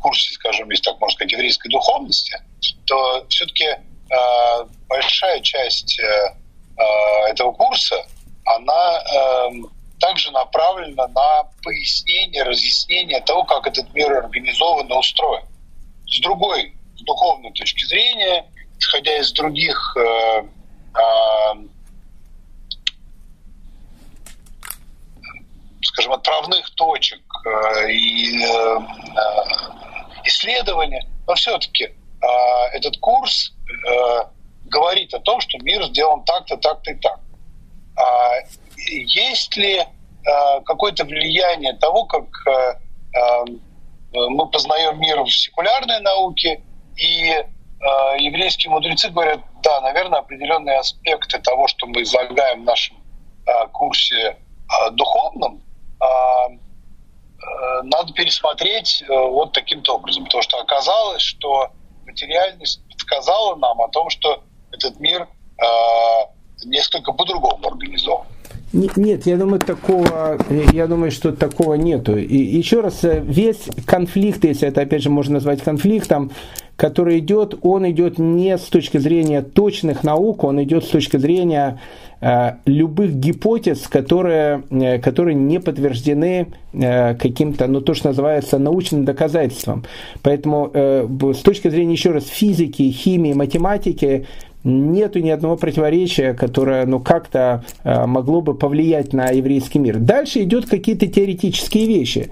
[0.00, 2.36] курсе, скажем, если так можно сказать, еврейской духовности,
[2.84, 3.66] то все-таки
[4.88, 6.34] большая часть Э,
[7.28, 7.96] этого курса,
[8.44, 9.70] она эм,
[10.00, 15.44] также направлена на пояснение, разъяснение того, как этот мир организован и устроен.
[16.06, 18.46] С другой, с духовной точки зрения,
[18.78, 20.42] исходя из других э,
[20.94, 21.68] э,
[25.82, 28.78] скажем, отправных точек э, и э,
[30.24, 32.26] исследования, но все-таки э,
[32.72, 33.52] этот курс
[34.68, 37.20] говорит о том, что мир сделан так-то, так-то и так.
[37.96, 38.30] А
[38.86, 42.78] есть ли а, какое-то влияние того, как а,
[43.14, 43.44] а,
[44.12, 46.62] мы познаем мир в секулярной науке,
[46.96, 52.96] и а, еврейские мудрецы говорят, да, наверное, определенные аспекты того, что мы излагаем в нашем
[53.46, 54.36] а, курсе
[54.92, 55.62] духовном,
[57.84, 61.70] надо пересмотреть а, вот таким-то образом, потому что оказалось, что
[62.06, 64.42] материальность сказала нам о том, что
[64.72, 65.64] этот мир э,
[66.64, 68.26] несколько по-другому организован.
[68.72, 70.36] Нет, я думаю, такого,
[70.72, 72.18] я думаю, что такого нету.
[72.18, 76.32] И еще раз, весь конфликт, если это опять же можно назвать конфликтом,
[76.78, 81.80] который идет, он идет не с точки зрения точных наук, он идет с точки зрения
[82.20, 89.04] э, любых гипотез, которые, э, которые не подтверждены э, каким-то, ну то, что называется научным
[89.04, 89.86] доказательством.
[90.22, 94.28] Поэтому э, с точки зрения еще раз физики, химии, математики,
[94.64, 99.98] нету ни одного противоречия, которое ну, как-то э, могло бы повлиять на еврейский мир.
[99.98, 102.30] Дальше идут какие-то теоретические вещи.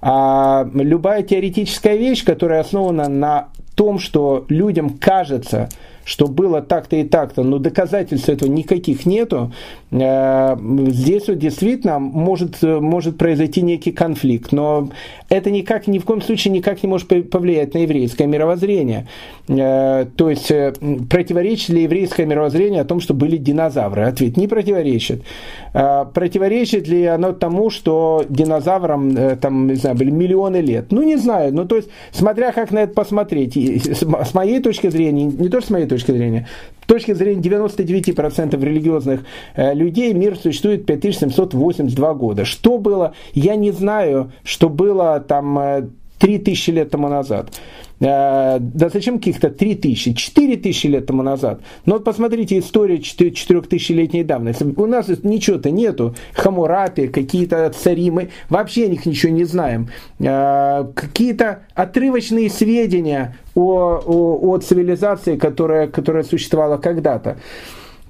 [0.00, 5.68] А любая теоретическая вещь, которая основана на том, что людям кажется,
[6.08, 9.52] что было так-то и так-то, но доказательств этого никаких нету,
[9.90, 10.56] э,
[10.88, 14.50] здесь вот действительно может, может произойти некий конфликт.
[14.52, 14.88] Но
[15.28, 19.06] это никак, ни в коем случае никак не может повлиять на еврейское мировоззрение.
[19.48, 20.72] Э, то есть э,
[21.10, 24.04] противоречит ли еврейское мировоззрение о том, что были динозавры?
[24.04, 25.22] Ответ не противоречит.
[25.74, 30.86] Противоречит ли оно тому, что динозаврам там, не знаю, были миллионы лет?
[30.90, 31.54] Ну, не знаю.
[31.54, 33.54] Ну, то есть, смотря как на это посмотреть.
[33.54, 36.48] С моей точки зрения, не то, что с моей точки точки зрения.
[36.82, 39.20] С точки зрения 99% религиозных
[39.54, 42.44] э, людей мир существует 5782 года.
[42.44, 45.58] Что было, я не знаю, что было там
[46.18, 47.50] 3000 э, лет тому назад.
[48.00, 51.60] Э, да зачем каких-то 3 тысячи, 4 тысячи лет тому назад.
[51.86, 54.64] Но вот посмотрите историю 4 тысячелетней давности.
[54.64, 56.14] У нас ничего-то нету.
[56.34, 59.88] Хамурапи, какие-то цари, мы вообще о них ничего не знаем.
[60.20, 67.38] Э, какие-то отрывочные сведения о, о, о цивилизации, которая, которая существовала когда-то.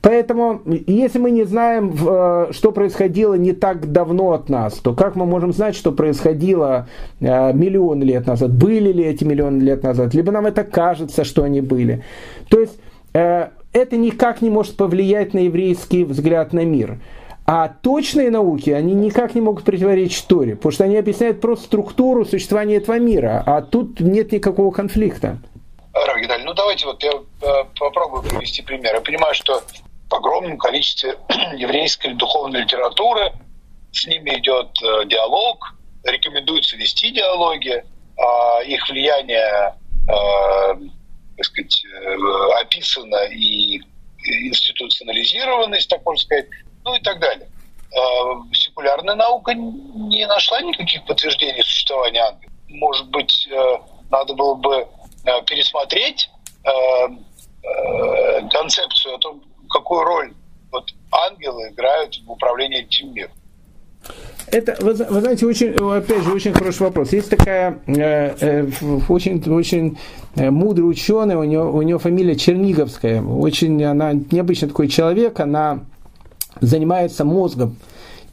[0.01, 5.17] Поэтому, если мы не знаем, э, что происходило не так давно от нас, то как
[5.17, 6.89] мы можем знать, что происходило
[7.21, 8.53] э, миллион лет назад?
[8.53, 10.15] Были ли эти миллионы лет назад?
[10.15, 12.05] Либо нам это кажется, что они были.
[12.49, 12.79] То есть,
[13.13, 16.99] э, это никак не может повлиять на еврейский взгляд на мир.
[17.45, 22.27] А точные науки, они никак не могут противоречить Торе, потому что они объясняют просто структуру
[22.27, 25.39] существования этого мира, а тут нет никакого конфликта.
[25.95, 27.13] Равгидаль, ну давайте вот я
[27.79, 28.95] попробую привести пример.
[28.95, 29.63] Я понимаю, что
[30.09, 31.19] в огромном количестве
[31.57, 33.33] еврейской духовной литературы.
[33.93, 37.83] С ними идет э, диалог, рекомендуется вести диалоги,
[38.19, 39.75] а их влияние
[40.09, 40.75] э,
[41.37, 43.81] так сказать, э, описано и
[44.49, 46.47] институционализировано, если так можно сказать,
[46.85, 47.49] ну и так далее.
[48.53, 52.53] Секулярная наука не нашла никаких подтверждений существования ангелов.
[52.69, 53.49] Может быть,
[54.11, 54.87] надо было бы
[55.47, 56.29] пересмотреть
[58.51, 60.33] концепцию о том, какую роль
[60.71, 63.31] вот ангелы играют в управлении этим миром?
[64.51, 67.13] Это, вы, вы знаете, очень, опять же, очень хороший вопрос.
[67.13, 68.69] Есть такая э, э,
[69.09, 69.99] очень, очень
[70.37, 73.23] э, мудрый ученый, у нее, у нее фамилия Черниговская.
[73.23, 75.81] Очень она необычный такой человек, она
[76.61, 77.77] занимается мозгом.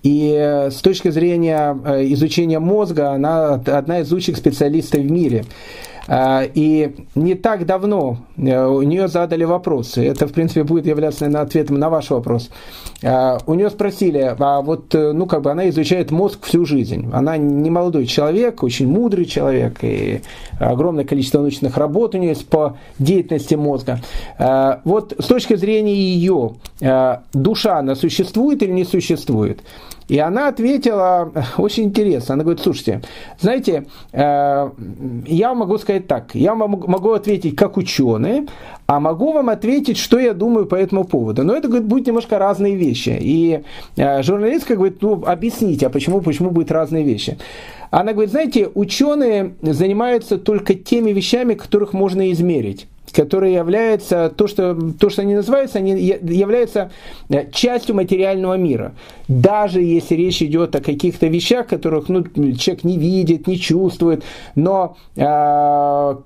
[0.04, 5.46] И э, с точки зрения э, изучения мозга, она одна из лучших специалистов в мире.
[6.08, 10.06] А, и не так давно э, у нее задали вопросы.
[10.06, 12.50] Это, в принципе, будет являться, наверное, ответом на ваш вопрос.
[13.04, 17.10] А, у нее спросили, а вот, э, ну, как бы она изучает мозг всю жизнь.
[17.12, 20.22] Она не молодой человек, очень мудрый человек, и
[20.60, 24.02] огромное количество научных работ у нее есть по деятельности мозга.
[24.38, 26.54] А, вот с точки зрения ее,
[27.34, 29.62] душа, она существует или не существует?
[30.08, 32.34] И она ответила очень интересно.
[32.36, 33.02] Она говорит, слушайте,
[33.40, 34.70] знаете, э,
[35.26, 38.48] я могу сказать так, я могу ответить как ученый,
[38.88, 41.44] а могу вам ответить, что я думаю по этому поводу.
[41.44, 43.18] Но это говорит, будет немножко разные вещи.
[43.20, 43.64] И
[43.96, 47.38] э, журналистка говорит, ну объясните, а почему, почему будут разные вещи.
[47.90, 54.76] Она говорит, знаете, ученые занимаются только теми вещами, которых можно измерить которые являются, то, что,
[55.00, 56.92] то, что они называются, они являются
[57.30, 58.94] э, частью материального мира.
[59.28, 62.24] Даже если речь идет о каких-то вещах, которых ну,
[62.56, 64.24] человек не видит, не чувствует,
[64.56, 65.22] но э,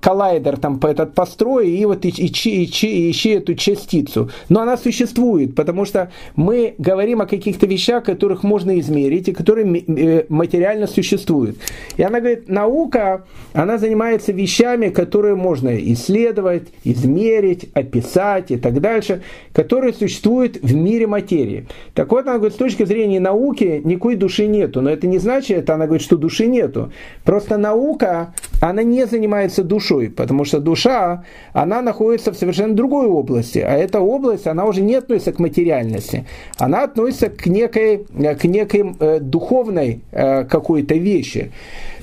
[0.00, 4.30] коллайдер там этот построй и вот ищи, ищи, ищи эту частицу.
[4.48, 9.66] Но она существует, потому что мы говорим о каких-то вещах, которых можно измерить и которые
[9.66, 11.58] э, материально существуют.
[11.96, 19.22] И она говорит, наука, она занимается вещами, которые можно исследовать, измерить, описать и так дальше,
[19.52, 21.66] которые существуют в мире материи.
[21.94, 24.80] Так вот, она говорит, с точки зрения науки никакой души нету.
[24.80, 26.92] Но это не значит, она говорит, что души нету.
[27.24, 33.58] Просто наука она не занимается душой, потому что душа, она находится в совершенно другой области,
[33.58, 36.26] а эта область, она уже не относится к материальности,
[36.58, 41.52] она относится к некой, к некой э, духовной э, какой-то вещи.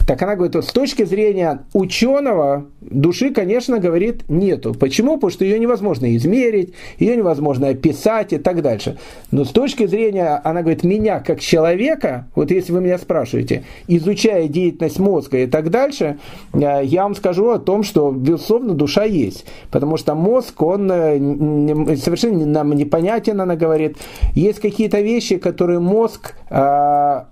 [0.08, 4.24] Так она говорит, вот с точки зрения ученого, души, конечно, говорит,
[4.58, 4.74] нету.
[4.74, 5.16] Почему?
[5.16, 8.98] Потому что ее невозможно измерить, ее невозможно описать и так дальше.
[9.32, 14.48] Но с точки зрения, она говорит, меня как человека, вот если вы меня спрашиваете, изучая
[14.48, 16.18] деятельность мозга и так дальше,
[16.54, 19.46] э, я вам скажу о том, что, безусловно, душа есть.
[19.72, 23.98] Потому что мозг, он э, совершенно нам непонятен, она говорит.
[24.34, 27.24] Есть какие-то вещи, которые мозг э,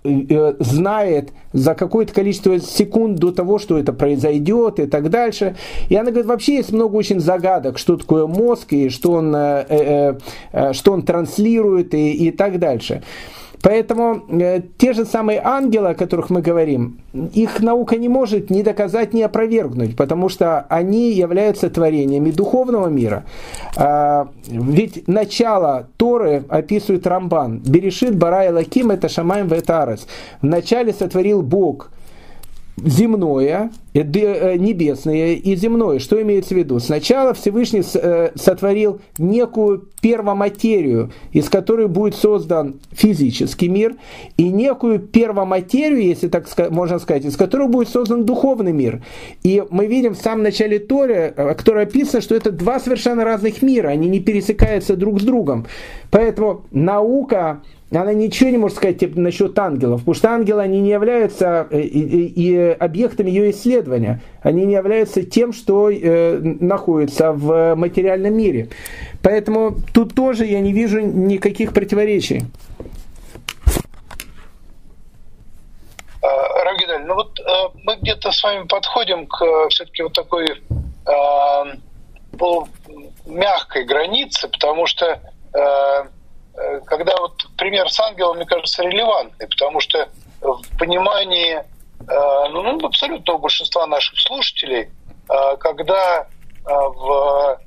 [0.59, 5.55] знает за какое-то количество секунд до того, что это произойдет и так дальше.
[5.89, 9.65] И она говорит, вообще есть много очень загадок, что такое мозг и что он, э,
[9.69, 10.17] э,
[10.51, 13.03] э, что он транслирует и, и так дальше.
[13.61, 16.99] Поэтому э, те же самые ангелы, о которых мы говорим,
[17.33, 23.25] их наука не может ни доказать, ни опровергнуть, потому что они являются творениями духовного мира.
[23.77, 27.59] А, ведь начало Торы описывает Рамбан.
[27.59, 30.07] Берешит Барай Лаким это Шамаем Ветарес.
[30.41, 31.89] Вначале сотворил Бог
[32.77, 35.99] земное, э, э, небесное и земное.
[35.99, 36.79] Что имеется в виду?
[36.79, 43.95] Сначала Всевышний э, сотворил некую первоматерию, из которой будет создан физический мир,
[44.37, 49.01] и некую первоматерию, если так можно сказать, из которой будет создан духовный мир.
[49.41, 53.87] И мы видим в самом начале Торы, которое описано, что это два совершенно разных мира,
[53.87, 55.65] они не пересекаются друг с другом.
[56.11, 60.89] Поэтому наука она ничего не может сказать типа, насчет ангелов, потому что ангелы они не
[60.89, 67.75] являются и, и, и объектом ее исследования, они не являются тем, что э, находится в
[67.75, 68.69] материальном мире.
[69.25, 72.43] Поэтому тут тоже я не вижу никаких противоречий.
[76.21, 77.43] А, Равгидаль, ну вот э,
[77.85, 81.63] мы где-то с вами подходим к э, все-таки вот такой э,
[83.25, 85.19] мягкой границе, потому что
[86.85, 90.09] когда вот пример с ангелом, мне кажется, релевантный, потому что
[90.41, 91.63] в понимании
[92.07, 94.89] ну, ну, абсолютно у большинства наших слушателей,
[95.59, 96.27] когда
[96.65, 97.57] в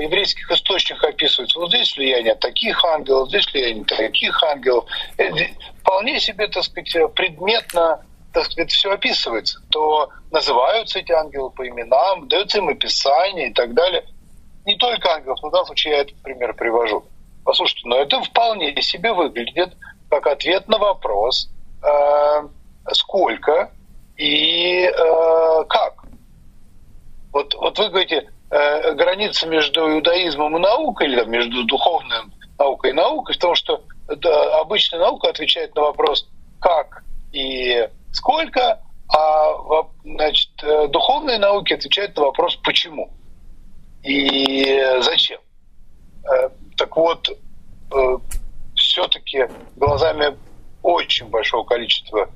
[0.00, 4.84] еврейских источниках описывается, вот здесь влияние таких ангелов, здесь влияние таких ангелов,
[5.80, 12.28] вполне себе, так сказать, предметно так сказать, все описывается, то называются эти ангелы по именам,
[12.28, 14.04] дается им описание и так далее.
[14.66, 17.04] Не только ангелов, но в данном случае я этот пример привожу.
[17.44, 19.74] Послушайте, но это вполне себе выглядит
[20.10, 21.50] как ответ на вопрос,
[21.82, 22.48] э,
[22.92, 23.72] сколько
[24.16, 26.04] и э, как.
[27.32, 32.90] Вот, вот вы говорите, э, граница между иудаизмом и наукой, или там, между духовным наукой
[32.90, 36.28] и наукой, в том, что да, обычная наука отвечает на вопрос
[36.60, 38.80] «как» и «сколько»,
[39.10, 43.10] а значит, э, духовные науки отвечают на вопрос «почему»
[44.02, 45.40] и «зачем».
[46.24, 47.28] Э, так вот,
[48.76, 50.36] все-таки глазами
[50.82, 52.28] очень большого количества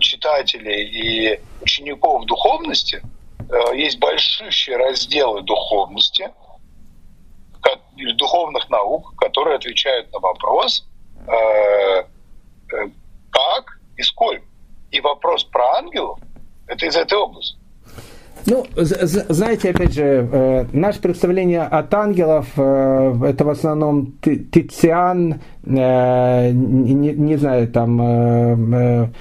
[0.00, 3.00] читателей и учеников духовности
[3.74, 6.30] есть большущие разделы духовности,
[8.16, 10.86] духовных наук, которые отвечают на вопрос,
[11.26, 12.04] э, э,
[13.30, 14.44] как и сколько.
[14.90, 16.18] И вопрос про ангелов–
[16.66, 17.56] это из этой области.
[18.44, 26.50] Ну, знаете, опять же, э, наше представление от ангелов э, это в основном Тициан, э,
[26.50, 29.12] не, не знаю, там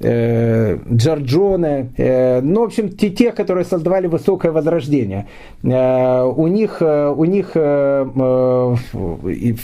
[0.00, 5.26] э, Джорджоне, э, ну, в общем, те, те, которые создавали высокое возрождение.
[5.62, 7.50] Э, у них, э, у них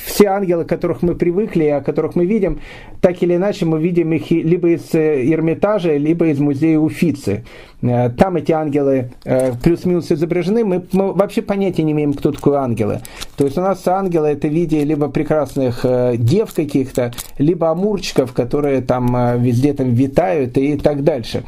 [0.05, 2.61] все ангелы, которых мы привыкли, о которых мы видим,
[3.01, 7.45] так или иначе мы видим их либо из Эрмитажа, либо из музея Уфицы.
[7.83, 12.57] Э, там эти ангелы э, плюс-минус изображены, мы, мы вообще понятия не имеем, кто такой
[12.57, 13.01] ангелы.
[13.37, 18.33] То есть у нас ангелы это в виде либо прекрасных э, дев каких-то, либо амурчиков,
[18.33, 21.45] которые там везде там витают и так дальше.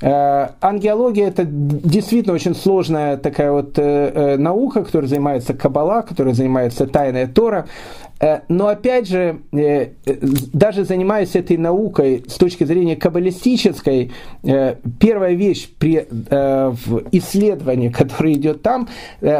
[0.00, 7.66] Ангеология это действительно очень сложная такая вот наука, которая занимается Каббала, которая занимается тайная Тора.
[8.20, 9.88] Э, но опять же, э,
[10.52, 14.12] даже занимаясь этой наукой с точки зрения каббалистической,
[14.42, 15.98] э, первая вещь при
[17.12, 18.88] исследовании, которое идет там,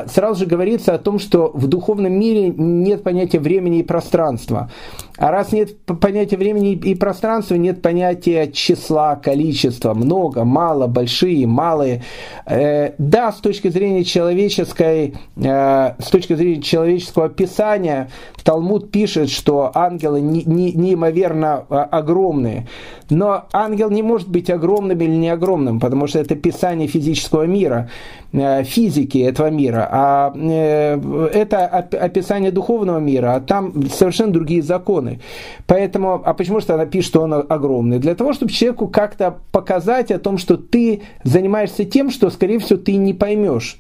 [0.07, 4.71] сразу же говорится о том, что в духовном мире нет понятия времени и пространства.
[5.17, 12.03] А раз нет понятия времени и пространства, нет понятия числа, количества, много, мало, большие, малые.
[12.47, 18.11] Да, с точки зрения человеческой, с точки зрения человеческого описания,
[18.45, 22.67] Талмуд Талмуд пишет, что ангелы не, не, неимоверно а, огромные.
[23.09, 27.89] Но ангел не может быть огромным или не огромным, потому что это писание физического мира,
[28.33, 29.89] э, физики этого мира.
[29.91, 35.21] А э, это описание духовного мира, а там совершенно другие законы.
[35.67, 37.99] Поэтому, а почему что она пишет, что он огромный?
[37.99, 42.79] Для того, чтобы человеку как-то показать о том, что ты занимаешься тем, что, скорее всего,
[42.79, 43.79] ты не поймешь.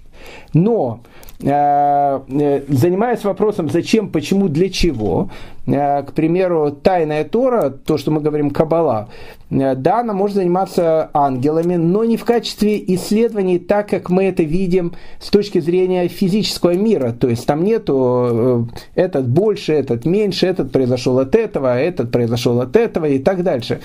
[0.54, 1.00] Но
[1.40, 5.30] занимаясь вопросом зачем, почему, для чего,
[5.66, 9.08] э, к примеру, тайная Тора, то, что мы говорим Кабала,
[9.48, 14.94] да, она может заниматься ангелами, но не в качестве исследований, так как мы это видим
[15.20, 17.12] с точки зрения физического мира.
[17.12, 22.76] То есть там нету этот больше, этот меньше, этот произошел от этого, этот произошел от
[22.76, 23.80] этого и так дальше.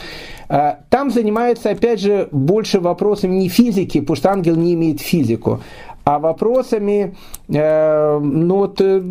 [0.89, 5.62] Там занимается, опять же, больше вопросами не физики, потому что ангел не имеет физику,
[6.06, 7.16] а вопросами,
[7.47, 9.01] э, ну вот, э,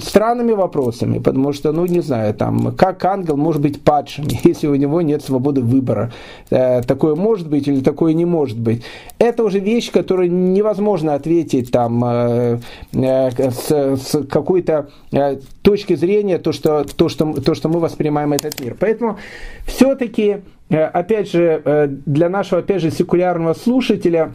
[0.00, 4.74] странными вопросами, потому что, ну не знаю, там, как ангел может быть падшим, если у
[4.74, 6.12] него нет свободы выбора.
[6.50, 8.82] Э, такое может быть или такое не может быть.
[9.18, 12.58] Это уже вещь, которую невозможно ответить там э,
[12.92, 18.34] э, с, с какой-то э, точки зрения, то что, то, что, то, что мы воспринимаем
[18.34, 18.76] этот мир.
[18.78, 19.18] Поэтому
[19.66, 24.32] все-таки, э, опять же, э, для нашего, опять же, секулярного слушателя,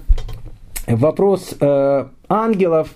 [0.96, 2.90] вопрос э, ангелов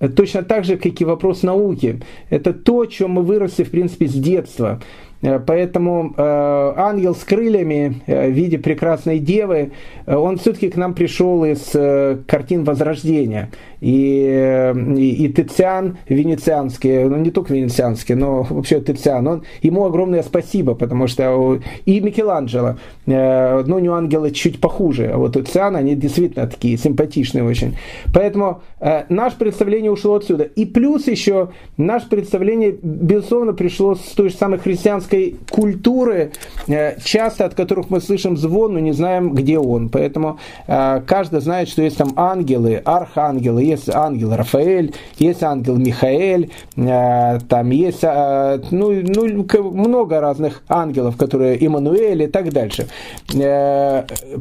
[0.00, 2.00] э, точно так же, как и вопрос науки.
[2.30, 4.80] Это то, чем мы выросли, в принципе, с детства.
[5.22, 9.72] Э, поэтому э, ангел с крыльями э, в виде прекрасной девы,
[10.06, 13.50] э, он все-таки к нам пришел из э, картин Возрождения.
[13.80, 20.22] И, и, и Тициан венецианский, ну не только венецианский, но вообще Тициан, он, ему огромное
[20.22, 22.76] спасибо, потому что и Микеланджело,
[23.06, 27.76] э, но у него ангелы чуть похуже, а вот Тициан, они действительно такие симпатичные очень.
[28.12, 30.44] Поэтому э, наше представление ушло отсюда.
[30.44, 36.32] И плюс еще наше представление, безусловно, пришло с той же самой христианской культуры,
[36.66, 39.88] э, часто от которых мы слышим звон, но не знаем, где он.
[39.88, 46.50] Поэтому э, каждый знает, что есть там ангелы, архангелы, есть ангел Рафаэль, есть ангел Михаэль,
[46.76, 52.88] э, там есть ну, ну, много разных ангелов, которые Иммануэль и так дальше.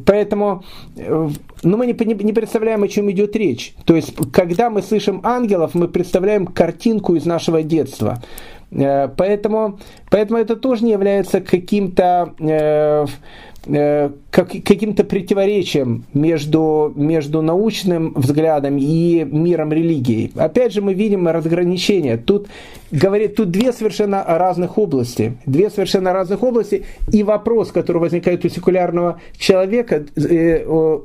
[0.05, 0.63] Поэтому
[1.63, 3.73] ну, мы не, не представляем, о чем идет речь.
[3.85, 8.21] То есть, когда мы слышим ангелов, мы представляем картинку из нашего детства.
[8.71, 13.05] Э, поэтому, поэтому это тоже не является каким-то э, э,
[13.67, 20.31] как, каким-то противоречием между, между научным взглядом и миром религии.
[20.35, 22.17] Опять же, мы видим разграничение.
[22.17, 22.47] Тут,
[22.91, 25.37] говорит, тут две совершенно разных области.
[25.45, 26.85] Две совершенно разных области.
[27.11, 30.05] И вопрос, который возникает у секулярного человека,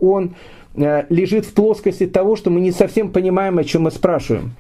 [0.01, 0.35] он
[0.75, 4.53] лежит в плоскости того, что мы не совсем понимаем, о чем мы спрашиваем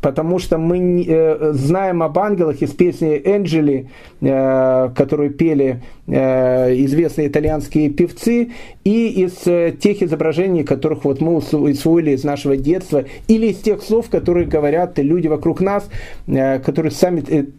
[0.00, 3.90] потому что мы э, знаем об ангелах из песни «Энджели»,
[4.20, 8.52] э, которую пели э, известные итальянские певцы,
[8.84, 14.08] и из тех изображений, которых вот мы усвоили из нашего детства, или из тех слов,
[14.10, 15.88] которые говорят люди вокруг нас,
[16.26, 17.52] которые сами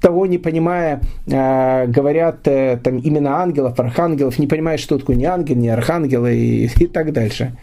[0.00, 5.68] того не понимая, говорят там именно ангелов, архангелов, не понимая, что такое ни ангел, ни
[5.68, 7.56] архангел и, и так дальше.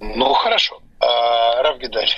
[0.00, 0.80] Ну, хорошо.
[1.62, 2.10] Равгидаль,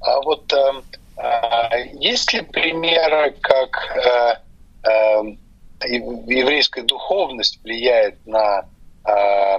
[0.00, 0.82] а вот а,
[1.16, 4.40] а, есть ли примеры, как а,
[4.84, 5.22] а,
[5.84, 8.64] еврейская духовность влияет на
[9.04, 9.58] а,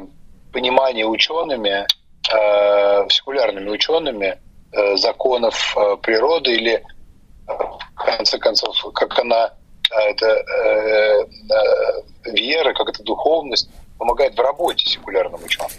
[0.51, 1.85] понимание учеными,
[2.31, 4.37] а, секулярными учеными
[4.95, 6.83] законов природы или,
[7.45, 9.51] в конце концов, как она,
[9.91, 15.69] это э, э, вера, как эта духовность помогает в работе секулярным ученым?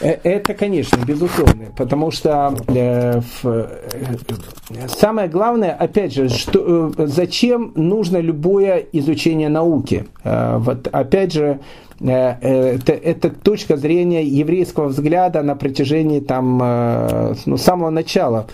[0.00, 7.72] Э, это, конечно, безусловно, потому что э, э, самое главное, опять же, что, э, зачем
[7.74, 10.06] нужно любое изучение науки?
[10.24, 11.60] Э, вот, опять же,
[12.00, 18.46] э, это, это точка зрения еврейского взгляда на протяжении там, ну, самого начала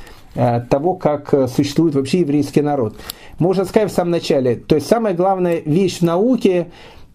[0.68, 2.94] того, как существует вообще еврейский народ.
[3.38, 6.66] Можно сказать в самом начале, то есть самая главная вещь в науке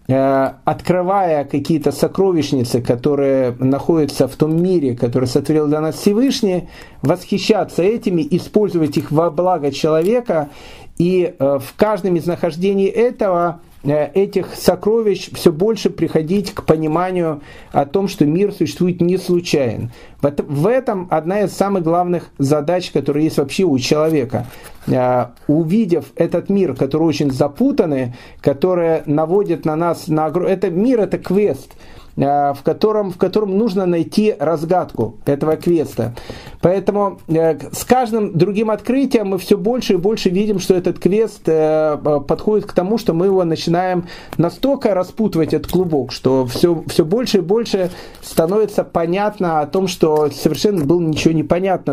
[0.08, 6.68] открывая какие-то сокровищницы, которые находятся в том мире, который сотворил для нас Всевышний,
[7.02, 10.50] восхищаться этими, использовать их во благо человека,
[10.98, 17.42] и э, в каждом из нахождений этого Э, этих сокровищ все больше приходить к пониманию
[17.72, 19.92] о том, что мир существует не случайно.
[20.22, 24.46] В этом одна из самых главных задач, которые есть вообще у человека.
[24.88, 30.28] Э, увидев этот мир, который очень запутанный, который наводит на нас на...
[30.28, 31.72] Это мир, это квест.
[32.16, 36.14] В котором, в котором нужно найти разгадку этого квеста.
[36.62, 42.68] Поэтому с каждым другим открытием мы все больше и больше видим, что этот квест подходит
[42.68, 44.08] к тому, что мы его начинаем
[44.38, 47.90] настолько распутывать этот клубок, что все, все больше и больше
[48.22, 51.44] становится понятно о том, что совершенно было ничего не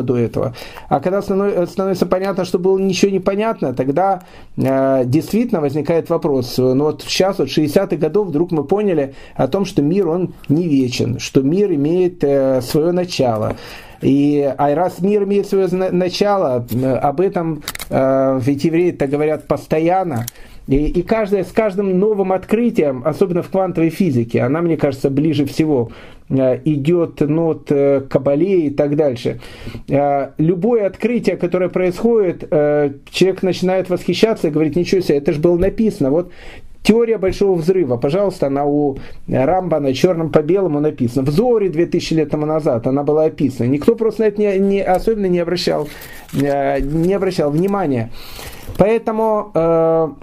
[0.03, 0.55] до этого.
[0.89, 3.21] А когда становится понятно, что было ничего не
[3.73, 4.23] тогда
[4.57, 6.59] э, действительно возникает вопрос.
[6.59, 10.67] Ну вот сейчас, вот 60-х годов, вдруг мы поняли о том, что мир, он не
[10.67, 13.57] вечен, что мир имеет э, свое начало.
[14.01, 20.27] И а раз мир имеет свое начало, э, об этом э, ведь евреи-то говорят постоянно,
[20.69, 25.47] и, и каждое, с каждым новым открытием, особенно в квантовой физике, она, мне кажется, ближе
[25.47, 25.91] всего
[26.29, 29.41] э, идет от э, Кабале и так дальше.
[29.89, 36.11] Любое открытие, которое происходит, человек начинает восхищаться и говорит, ничего себе, это же было написано.
[36.11, 36.31] Вот
[36.83, 38.97] Теория большого взрыва, пожалуйста, она у
[39.29, 41.27] Рамбана черным по белому написана.
[41.27, 43.69] В Зоре 2000 лет тому назад она была описана.
[43.69, 45.89] Никто просто на это не, не, особенно не обращал,
[46.33, 48.11] не обращал внимания.
[48.79, 50.17] Поэтому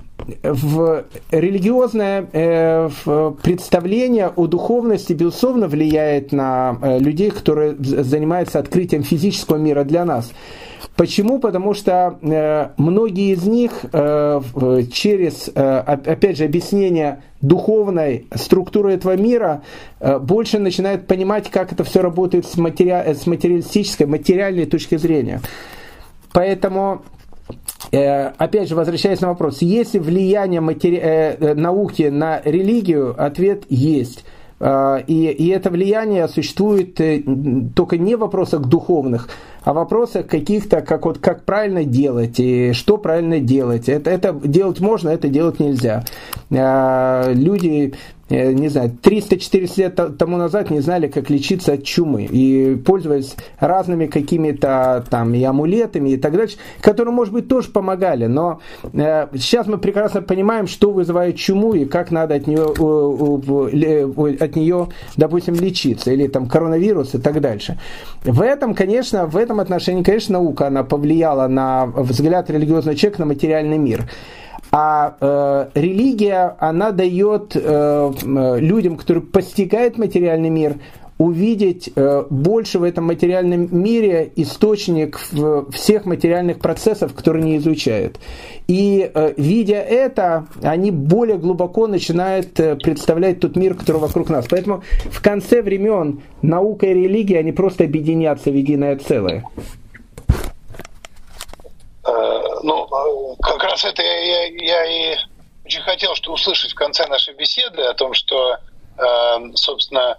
[0.44, 9.04] в религиозное э, в представление о духовности, безусловно, влияет на э, людей, которые занимаются открытием
[9.04, 10.32] физического мира для нас.
[10.96, 11.40] Почему?
[11.40, 14.42] Потому что э, многие из них э,
[14.92, 19.62] через, э, опять же, объяснение духовной структуры этого мира
[20.22, 23.14] больше начинают понимать, как это все работает с, матери...
[23.14, 25.42] с материалистической, материальной точки зрения.
[26.32, 27.04] Поэтому
[27.92, 31.54] опять же, возвращаясь на вопрос, есть ли влияние матери...
[31.54, 33.14] Науки на религию?
[33.16, 34.26] Ответ есть.
[34.62, 36.96] И, и это влияние существует
[37.76, 39.28] только не в вопросах духовных,
[39.64, 43.90] а в вопросах каких-то, как, вот, как правильно делать и что правильно делать.
[43.90, 46.06] Это, это делать можно, это делать нельзя.
[46.50, 47.96] Люди
[48.30, 52.24] не знаю, 300-400 лет тому назад не знали, как лечиться от чумы.
[52.24, 58.26] И пользовались разными какими-то там и амулетами и так дальше, которые, может быть, тоже помогали.
[58.26, 58.62] Но
[58.94, 64.88] э, сейчас мы прекрасно понимаем, что вызывает чуму и как надо от нее, от нее,
[65.18, 66.12] допустим, лечиться.
[66.12, 67.78] Или там коронавирус и так дальше.
[68.24, 73.28] В этом, конечно, в этом отношении, конечно, наука, она повлияла на взгляд религиозного человека на
[73.28, 74.10] материальный мир.
[74.78, 78.12] А э, религия, она дает э,
[78.60, 80.76] людям, которые постигают материальный мир,
[81.18, 85.18] увидеть э, больше в этом материальном мире источник
[85.72, 88.20] всех материальных процессов, которые они изучают.
[88.68, 94.46] И э, видя это, они более глубоко начинают э, представлять тот мир, который вокруг нас.
[94.50, 99.46] Поэтому в конце времен наука и религия, они просто объединятся в единое целое.
[102.56, 105.18] Э, ну, э, как раз это я, я и
[105.66, 108.58] очень хотел что услышать в конце нашей беседы о том, что,
[108.98, 110.18] э, собственно,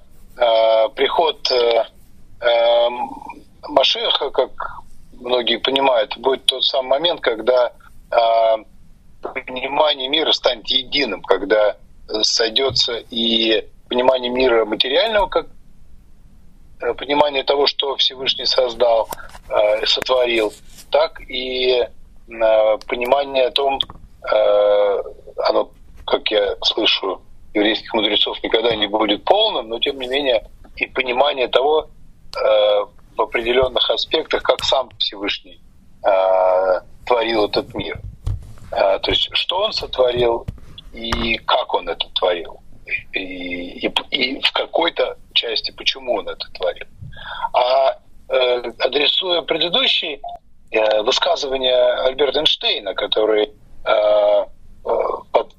[0.96, 1.50] приход
[3.62, 4.50] Машеха, как
[5.12, 7.72] многие понимают, будет тот самый момент, когда
[9.22, 11.78] понимание мира станет единым, когда
[12.20, 15.46] сойдется и понимание мира материального, как
[16.98, 19.08] понимание того, что Всевышний создал,
[19.86, 20.52] сотворил,
[20.90, 21.90] так и э,
[22.26, 23.78] понимание о том,
[24.30, 25.02] э,
[25.48, 25.70] оно,
[26.06, 27.22] как я слышу,
[27.54, 31.88] еврейских мудрецов никогда не будет полным, но тем не менее и понимание того
[32.36, 32.40] э,
[33.16, 35.60] в определенных аспектах, как сам Всевышний
[37.04, 38.00] творил этот мир.
[38.70, 40.46] То есть, что он сотворил
[40.92, 42.60] и как он это творил.
[43.12, 46.86] И, и, и в какой-то части, почему он это творил.
[47.52, 47.98] А
[48.28, 53.52] э, адресуя предыдущий Э, высказывание Альберта Эйнштейна, который
[53.84, 54.44] э, э,
[55.32, 55.55] под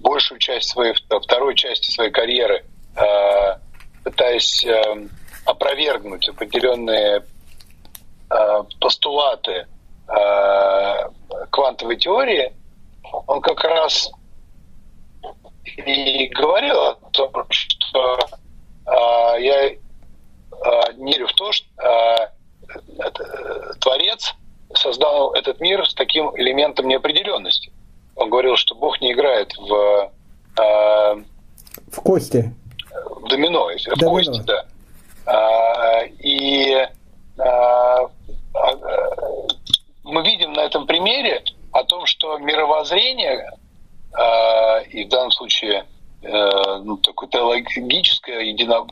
[0.00, 2.64] большую часть своей, второй части своей карьеры,
[4.04, 4.64] пытаясь
[5.44, 7.24] опровергнуть определенные
[8.80, 9.66] постулаты
[11.50, 12.52] квантовой теории,
[13.26, 14.10] он как раз
[15.64, 18.18] и говорил о том, что
[19.38, 19.70] я
[20.96, 22.30] не верю в то, что
[23.80, 24.34] Творец
[24.74, 27.72] создал этот мир с таким элементом неопределенности.
[28.16, 30.10] Он говорил, что Бог не играет в...
[30.60, 31.22] Э,
[31.92, 32.54] в кости.
[32.92, 34.10] В домино, в домино.
[34.10, 34.64] кости, да.
[35.26, 36.74] А, и
[37.38, 38.08] а,
[38.54, 38.76] а,
[40.04, 41.42] мы видим на этом примере
[41.72, 43.52] о том, что мировоззрение,
[44.12, 45.84] а, и в данном случае
[46.24, 48.86] а, ну, такое теологическое едино...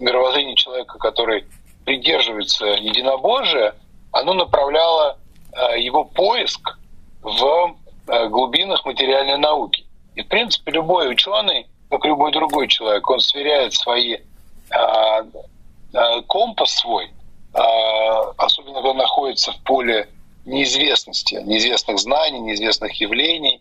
[0.00, 1.46] мировоззрение человека, который
[1.84, 3.74] придерживается единобожия,
[4.12, 5.18] оно направляло
[5.52, 6.78] э, его поиск
[7.22, 7.76] в
[8.08, 9.84] э, глубинах материальной науки.
[10.14, 13.08] И, в принципе, любой ученый как любой другой человек.
[13.08, 14.16] Он сверяет свои
[14.70, 15.22] а,
[16.26, 17.10] компас свой,
[17.52, 20.08] особенно когда находится в поле
[20.44, 23.60] неизвестности, неизвестных знаний, неизвестных явлений,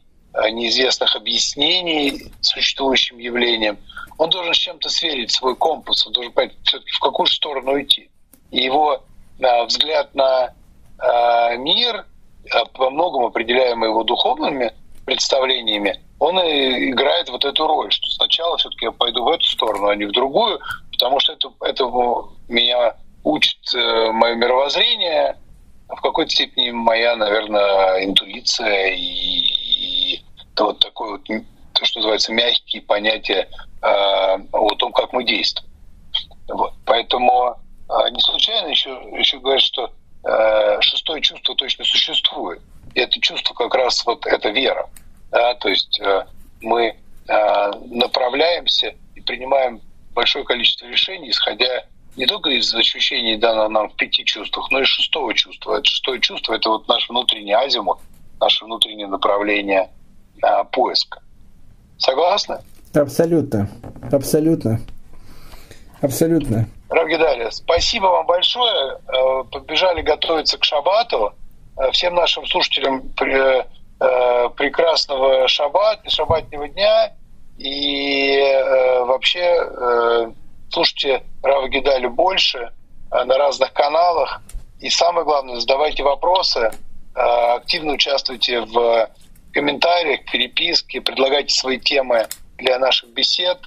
[0.52, 3.78] неизвестных объяснений существующим явлениям.
[4.18, 8.10] Он должен с чем-то сверить свой компас, он должен понять в какую сторону идти.
[8.54, 9.04] Его
[9.42, 10.54] а, взгляд на
[11.00, 12.06] а, мир,
[12.52, 14.72] а, по многому определяемый его духовными
[15.06, 19.96] представлениями, он играет вот эту роль, что сначала все-таки я пойду в эту сторону, а
[19.96, 20.60] не в другую,
[20.92, 21.86] потому что это, это
[22.48, 25.36] меня учит э, мое мировоззрение,
[25.90, 29.40] в какой-то степени моя, наверное, интуиция и,
[30.16, 30.24] и
[30.58, 33.50] вот такое вот, то, что называется, мягкие понятия
[33.82, 33.88] э,
[34.52, 35.70] о том, как мы действуем.
[36.48, 36.74] Вот.
[36.86, 37.58] Поэтому
[38.11, 39.91] не случайно еще, еще говорят, что
[40.23, 42.61] э, шестое чувство точно существует.
[42.93, 44.89] И это чувство как раз вот это вера.
[45.31, 45.53] Да?
[45.55, 46.26] То есть э,
[46.61, 46.95] мы
[47.27, 49.81] э, направляемся и принимаем
[50.14, 51.85] большое количество решений, исходя
[52.15, 55.77] не только из ощущений, данных нам в пяти чувствах, но и шестого чувства.
[55.77, 57.99] Это шестое чувство— это вот наш внутренний азимут,
[58.39, 59.89] наше внутреннее направление
[60.43, 61.22] а, поиска.
[61.97, 62.60] Согласны?
[62.93, 63.68] Абсолютно.
[64.11, 64.80] Абсолютно.
[66.01, 66.68] Абсолютно.
[66.94, 68.99] Равгидария, спасибо вам большое.
[69.07, 71.34] Э, побежали готовиться к шабату.
[71.76, 73.64] Э, всем нашим слушателям э,
[74.56, 77.14] прекрасного шаббат, шаббатнего дня.
[77.57, 78.41] И
[79.06, 80.34] вообще
[80.72, 82.72] слушайте Рава Гидалю больше
[83.11, 84.41] на разных каналах.
[84.80, 86.72] И самое главное, задавайте вопросы,
[87.14, 89.07] активно участвуйте в
[89.53, 93.60] комментариях, переписке, предлагайте свои темы для наших бесед.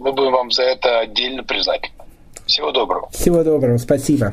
[0.00, 1.94] Мы будем вам за это отдельно признательны.
[2.46, 3.10] Всего доброго.
[3.10, 3.76] Всего доброго.
[3.76, 4.32] Спасибо.